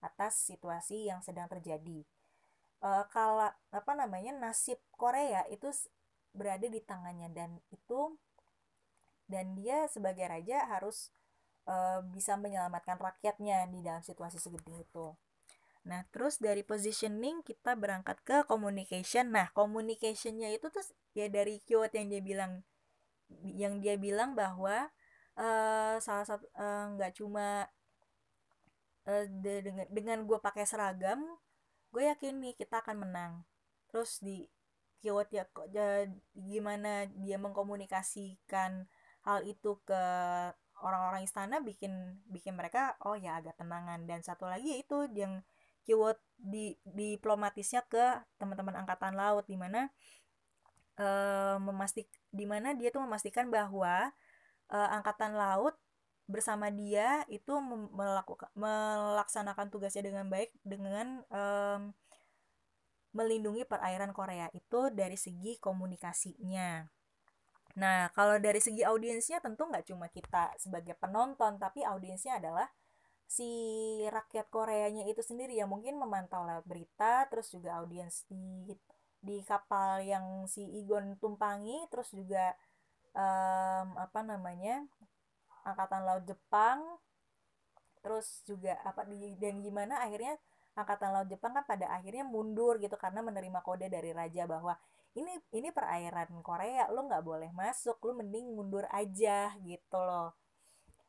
atas 0.00 0.38
situasi 0.48 1.10
yang 1.10 1.20
sedang 1.20 1.50
terjadi. 1.50 2.06
Uh, 2.80 3.04
kalau 3.12 3.52
apa 3.52 3.92
namanya 3.92 4.32
nasib 4.32 4.80
Korea 4.96 5.44
itu 5.52 5.68
berada 6.32 6.64
di 6.64 6.80
tangannya 6.80 7.28
dan 7.28 7.60
itu 7.68 8.16
dan 9.28 9.52
dia 9.52 9.84
sebagai 9.92 10.24
raja 10.24 10.64
harus 10.64 11.12
uh, 11.68 12.00
bisa 12.08 12.40
menyelamatkan 12.40 12.96
rakyatnya 12.96 13.68
di 13.68 13.84
dalam 13.84 14.00
situasi 14.00 14.40
segenting 14.40 14.80
itu 14.80 15.12
Nah, 15.88 16.04
terus 16.12 16.36
dari 16.36 16.60
positioning 16.60 17.40
kita 17.40 17.72
berangkat 17.72 18.20
ke 18.20 18.44
communication. 18.44 19.32
Nah, 19.32 19.48
communicationnya 19.56 20.52
itu 20.52 20.68
tuh 20.68 20.84
ya 21.16 21.26
dari 21.32 21.60
keyword 21.64 21.96
yang 21.96 22.06
dia 22.12 22.22
bilang 22.22 22.52
yang 23.46 23.78
dia 23.78 23.94
bilang 23.96 24.34
bahwa 24.34 24.90
uh, 25.38 25.96
salah 26.02 26.26
satu 26.26 26.44
nggak 26.98 27.12
uh, 27.14 27.16
cuma 27.16 27.46
uh, 29.08 29.24
de 29.40 29.54
dengan 29.64 29.86
dengan 29.88 30.18
gue 30.28 30.38
pakai 30.42 30.68
seragam, 30.68 31.24
gue 31.94 32.02
yakin 32.04 32.36
nih 32.42 32.54
kita 32.60 32.84
akan 32.84 33.08
menang. 33.08 33.32
Terus 33.88 34.20
di 34.20 34.44
keyword 35.00 35.32
ya 35.32 35.48
kok 35.48 35.72
gimana 36.36 37.08
dia 37.16 37.40
mengkomunikasikan 37.40 38.84
hal 39.24 39.40
itu 39.48 39.80
ke 39.88 40.02
orang-orang 40.80 41.24
istana 41.24 41.60
bikin 41.60 42.20
bikin 42.28 42.56
mereka 42.56 42.96
oh 43.04 43.16
ya 43.16 43.40
agak 43.40 43.56
tenangan 43.56 44.04
dan 44.08 44.20
satu 44.24 44.48
lagi 44.48 44.80
yaitu 44.80 45.08
yang 45.12 45.44
keyword 45.84 46.18
di 46.40 46.76
diplomatisnya 46.88 47.84
ke 47.84 48.24
teman-teman 48.40 48.80
angkatan 48.80 49.12
laut 49.12 49.44
di 49.44 49.60
mana 49.60 49.92
uh, 50.96 51.60
memastik 51.60 52.08
di 52.32 52.48
mana 52.48 52.72
dia 52.72 52.88
tuh 52.88 53.04
memastikan 53.04 53.52
bahwa 53.52 54.08
uh, 54.72 54.88
angkatan 54.96 55.36
laut 55.36 55.76
bersama 56.30 56.70
dia 56.70 57.26
itu 57.26 57.58
melakukan 57.90 58.48
melaksanakan 58.54 59.66
tugasnya 59.66 60.06
dengan 60.06 60.30
baik 60.30 60.54
dengan 60.62 61.26
um, 61.26 61.90
melindungi 63.10 63.66
perairan 63.66 64.14
Korea 64.14 64.46
itu 64.54 64.94
dari 64.94 65.18
segi 65.18 65.58
komunikasinya. 65.58 66.86
Nah, 67.78 68.10
kalau 68.14 68.38
dari 68.38 68.62
segi 68.62 68.86
audiensnya 68.86 69.42
tentu 69.42 69.66
nggak 69.66 69.90
cuma 69.90 70.06
kita 70.06 70.54
sebagai 70.58 70.94
penonton, 70.98 71.58
tapi 71.58 71.82
audiensnya 71.82 72.38
adalah 72.38 72.70
si 73.30 73.46
rakyat 74.10 74.50
Koreanya 74.50 75.06
itu 75.06 75.22
sendiri 75.22 75.54
ya 75.54 75.62
mungkin 75.62 75.94
memantau 76.02 76.42
lewat 76.42 76.66
berita 76.66 77.30
terus 77.30 77.46
juga 77.54 77.78
audiens 77.78 78.26
di 78.26 78.74
di 79.22 79.38
kapal 79.46 80.02
yang 80.02 80.50
si 80.50 80.66
Igon 80.82 81.14
tumpangi 81.22 81.86
terus 81.94 82.10
juga 82.10 82.50
um, 83.14 83.94
apa 83.94 84.20
namanya 84.26 84.82
angkatan 85.62 86.02
laut 86.02 86.24
Jepang 86.26 86.82
terus 88.02 88.42
juga 88.48 88.74
apa 88.82 89.06
di 89.06 89.38
dan 89.38 89.62
gimana 89.62 90.02
akhirnya 90.02 90.34
angkatan 90.74 91.14
laut 91.14 91.28
Jepang 91.30 91.54
kan 91.54 91.62
pada 91.62 91.86
akhirnya 91.94 92.26
mundur 92.26 92.82
gitu 92.82 92.98
karena 92.98 93.22
menerima 93.22 93.60
kode 93.62 93.86
dari 93.86 94.10
raja 94.10 94.48
bahwa 94.50 94.74
ini 95.14 95.38
ini 95.54 95.70
perairan 95.70 96.34
Korea 96.42 96.90
lo 96.90 97.06
nggak 97.06 97.22
boleh 97.22 97.50
masuk 97.54 97.94
lo 98.02 98.18
mending 98.18 98.58
mundur 98.58 98.90
aja 98.90 99.54
gitu 99.62 99.98
loh 100.02 100.34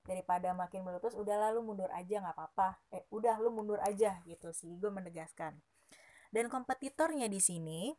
daripada 0.02 0.52
makin 0.58 0.82
meletus 0.82 1.14
udah 1.14 1.50
lalu 1.50 1.62
mundur 1.62 1.90
aja 1.94 2.22
nggak 2.22 2.36
apa-apa. 2.36 2.82
Eh 2.90 3.06
udah 3.14 3.38
lu 3.38 3.54
mundur 3.54 3.78
aja 3.82 4.18
gitu 4.26 4.50
sih 4.52 4.78
gue 4.78 4.90
menegaskan. 4.90 5.58
Dan 6.32 6.48
kompetitornya 6.48 7.28
di 7.28 7.40
sini 7.44 7.92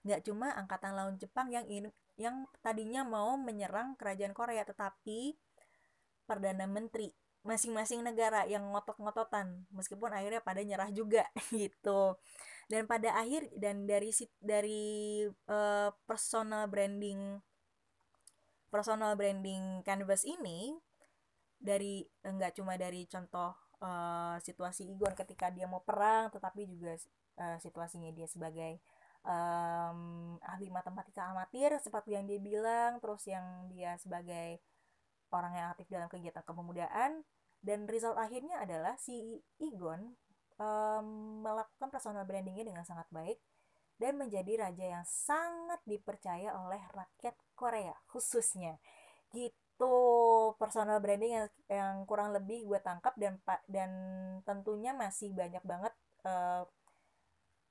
nggak 0.00 0.24
cuma 0.24 0.56
angkatan 0.56 0.96
laut 0.96 1.20
Jepang 1.20 1.52
yang 1.52 1.68
in, 1.68 1.92
yang 2.16 2.48
tadinya 2.64 3.04
mau 3.04 3.36
menyerang 3.36 3.98
kerajaan 4.00 4.32
Korea 4.32 4.64
tetapi 4.64 5.36
perdana 6.24 6.64
menteri 6.64 7.12
masing-masing 7.40 8.04
negara 8.04 8.44
yang 8.44 8.68
ngotot-ngototan 8.68 9.64
meskipun 9.72 10.12
akhirnya 10.12 10.44
pada 10.44 10.60
nyerah 10.60 10.88
juga 10.92 11.24
gitu. 11.52 12.16
Dan 12.70 12.86
pada 12.86 13.18
akhir 13.18 13.50
dan 13.58 13.84
dari 13.84 14.14
dari 14.38 15.26
uh, 15.50 15.90
personal 16.06 16.70
branding 16.70 17.42
personal 18.70 19.18
branding 19.18 19.82
canvas 19.82 20.22
ini 20.22 20.78
dari 21.60 22.08
enggak 22.24 22.56
cuma 22.56 22.80
dari 22.80 23.04
contoh 23.04 23.52
uh, 23.84 24.40
situasi 24.40 24.88
Igon 24.88 25.12
ketika 25.12 25.52
dia 25.52 25.68
mau 25.68 25.84
perang 25.84 26.32
tetapi 26.32 26.64
juga 26.64 26.96
uh, 27.36 27.60
situasinya 27.60 28.08
dia 28.16 28.24
sebagai 28.24 28.80
um, 29.28 30.36
ahli 30.40 30.72
matematika 30.72 31.28
amatir 31.28 31.76
seperti 31.84 32.16
yang 32.16 32.24
dia 32.24 32.40
bilang 32.40 32.96
terus 32.98 33.28
yang 33.28 33.68
dia 33.68 34.00
sebagai 34.00 34.64
orang 35.30 35.52
yang 35.54 35.66
aktif 35.72 35.86
dalam 35.92 36.08
kegiatan 36.10 36.42
kepemudaan. 36.42 37.22
Dan 37.60 37.84
result 37.84 38.16
akhirnya 38.16 38.56
adalah 38.64 38.96
si 38.96 39.36
Igon 39.60 40.16
um, 40.56 41.06
melakukan 41.44 41.92
personal 41.92 42.24
brandingnya 42.24 42.72
dengan 42.72 42.84
sangat 42.88 43.04
baik 43.12 43.36
dan 44.00 44.16
menjadi 44.16 44.64
raja 44.64 44.96
yang 44.96 45.04
sangat 45.04 45.76
dipercaya 45.84 46.56
oleh 46.56 46.80
rakyat 46.96 47.36
Korea 47.52 47.92
khususnya. 48.08 48.80
Gitu 49.28 49.69
personal 50.60 51.00
branding 51.00 51.32
yang, 51.40 51.48
yang 51.70 51.94
kurang 52.04 52.36
lebih 52.36 52.68
gue 52.68 52.80
tangkap 52.84 53.16
dan 53.16 53.40
dan 53.64 53.90
tentunya 54.44 54.92
masih 54.92 55.32
banyak 55.32 55.62
banget 55.64 55.94
uh, 56.28 56.68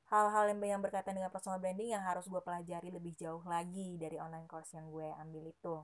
hal-hal 0.09 0.49
yang, 0.49 0.59
yang 0.77 0.81
berkaitan 0.81 1.13
dengan 1.13 1.29
personal 1.29 1.61
branding 1.61 1.93
yang 1.93 2.01
harus 2.01 2.25
gue 2.25 2.41
pelajari 2.41 2.89
lebih 2.89 3.13
jauh 3.13 3.45
lagi 3.45 3.97
dari 4.01 4.17
online 4.17 4.49
course 4.49 4.73
yang 4.73 4.89
gue 4.89 5.05
ambil 5.21 5.43
itu. 5.53 5.75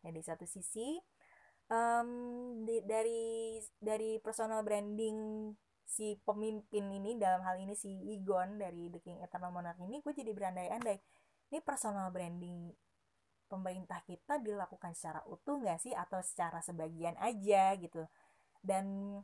Dan 0.00 0.12
di 0.16 0.22
satu 0.24 0.48
sisi 0.48 0.96
um, 1.68 2.08
di, 2.64 2.80
dari 2.84 3.60
dari 3.76 4.16
personal 4.20 4.64
branding 4.64 5.52
si 5.84 6.16
pemimpin 6.24 6.88
ini 6.88 7.20
dalam 7.20 7.44
hal 7.44 7.60
ini 7.60 7.76
si 7.76 7.92
Igon 7.92 8.56
dari 8.56 8.88
The 8.88 9.00
King 9.04 9.20
Eternal 9.20 9.52
Monarch 9.52 9.78
ini 9.84 10.00
gue 10.00 10.12
jadi 10.16 10.32
berandai-andai 10.32 10.96
ini 11.52 11.58
personal 11.60 12.08
branding 12.10 12.72
pemerintah 13.54 14.02
kita 14.02 14.42
dilakukan 14.42 14.98
secara 14.98 15.22
utuh 15.30 15.62
nggak 15.62 15.78
sih? 15.78 15.94
Atau 15.94 16.18
secara 16.26 16.58
sebagian 16.58 17.14
aja 17.22 17.78
gitu. 17.78 18.02
Dan 18.58 19.16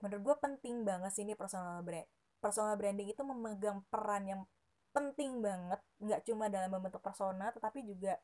menurut 0.00 0.22
gue 0.24 0.36
penting 0.40 0.82
banget 0.88 1.12
sih 1.14 1.22
ini 1.22 1.38
personal 1.38 1.78
brand 1.86 2.08
personal 2.42 2.74
branding 2.74 3.06
itu 3.14 3.22
memegang 3.22 3.86
peran 3.86 4.24
yang 4.26 4.42
penting 4.90 5.38
banget. 5.38 5.78
Nggak 6.02 6.20
cuma 6.26 6.50
dalam 6.50 6.70
membentuk 6.72 7.04
persona 7.04 7.52
tetapi 7.54 7.86
juga 7.86 8.18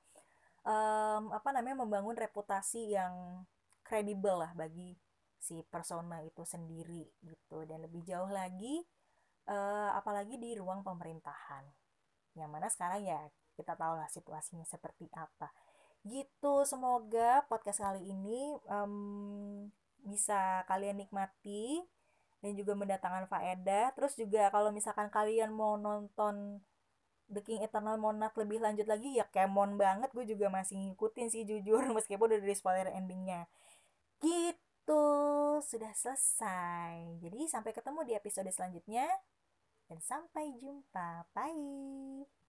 um, 0.66 1.30
apa 1.30 1.48
namanya 1.54 1.84
membangun 1.86 2.18
reputasi 2.18 2.96
yang 2.96 3.44
kredibel 3.86 4.42
lah 4.42 4.52
bagi 4.58 4.98
si 5.38 5.62
persona 5.70 6.18
itu 6.26 6.42
sendiri 6.42 7.06
gitu. 7.22 7.62
Dan 7.62 7.86
lebih 7.86 8.02
jauh 8.02 8.28
lagi 8.28 8.82
uh, 9.48 9.94
apalagi 9.94 10.36
di 10.36 10.58
ruang 10.58 10.82
pemerintahan. 10.82 11.64
Yang 12.36 12.50
mana 12.50 12.66
sekarang 12.70 13.02
ya 13.06 13.20
kita 13.58 13.74
tahu 13.74 13.98
lah 13.98 14.06
situasinya 14.06 14.62
seperti 14.62 15.10
apa 15.18 15.50
gitu 16.06 16.62
semoga 16.62 17.42
podcast 17.50 17.82
kali 17.82 18.06
ini 18.06 18.54
um, 18.70 19.66
bisa 20.06 20.62
kalian 20.70 21.02
nikmati 21.02 21.82
dan 22.38 22.54
juga 22.54 22.78
mendatangkan 22.78 23.26
faedah 23.26 23.90
terus 23.98 24.14
juga 24.14 24.46
kalau 24.54 24.70
misalkan 24.70 25.10
kalian 25.10 25.50
mau 25.50 25.74
nonton 25.74 26.62
The 27.28 27.42
King 27.44 27.66
Eternal 27.66 27.98
Monarch 27.98 28.38
lebih 28.38 28.62
lanjut 28.62 28.86
lagi 28.86 29.18
ya 29.18 29.26
kemon 29.28 29.74
banget 29.74 30.14
gue 30.14 30.24
juga 30.24 30.46
masih 30.48 30.78
ngikutin 30.78 31.26
sih 31.28 31.42
jujur 31.42 31.82
meskipun 31.98 32.30
udah 32.30 32.40
dari 32.40 32.54
spoiler 32.54 32.88
endingnya 32.94 33.50
gitu 34.22 35.58
sudah 35.62 35.92
selesai. 35.94 37.20
Jadi 37.22 37.46
sampai 37.46 37.72
ketemu 37.74 38.00
di 38.08 38.12
episode 38.18 38.50
selanjutnya 38.50 39.06
dan 39.88 39.98
sampai 40.02 40.54
jumpa. 40.58 41.28
Bye. 41.32 42.28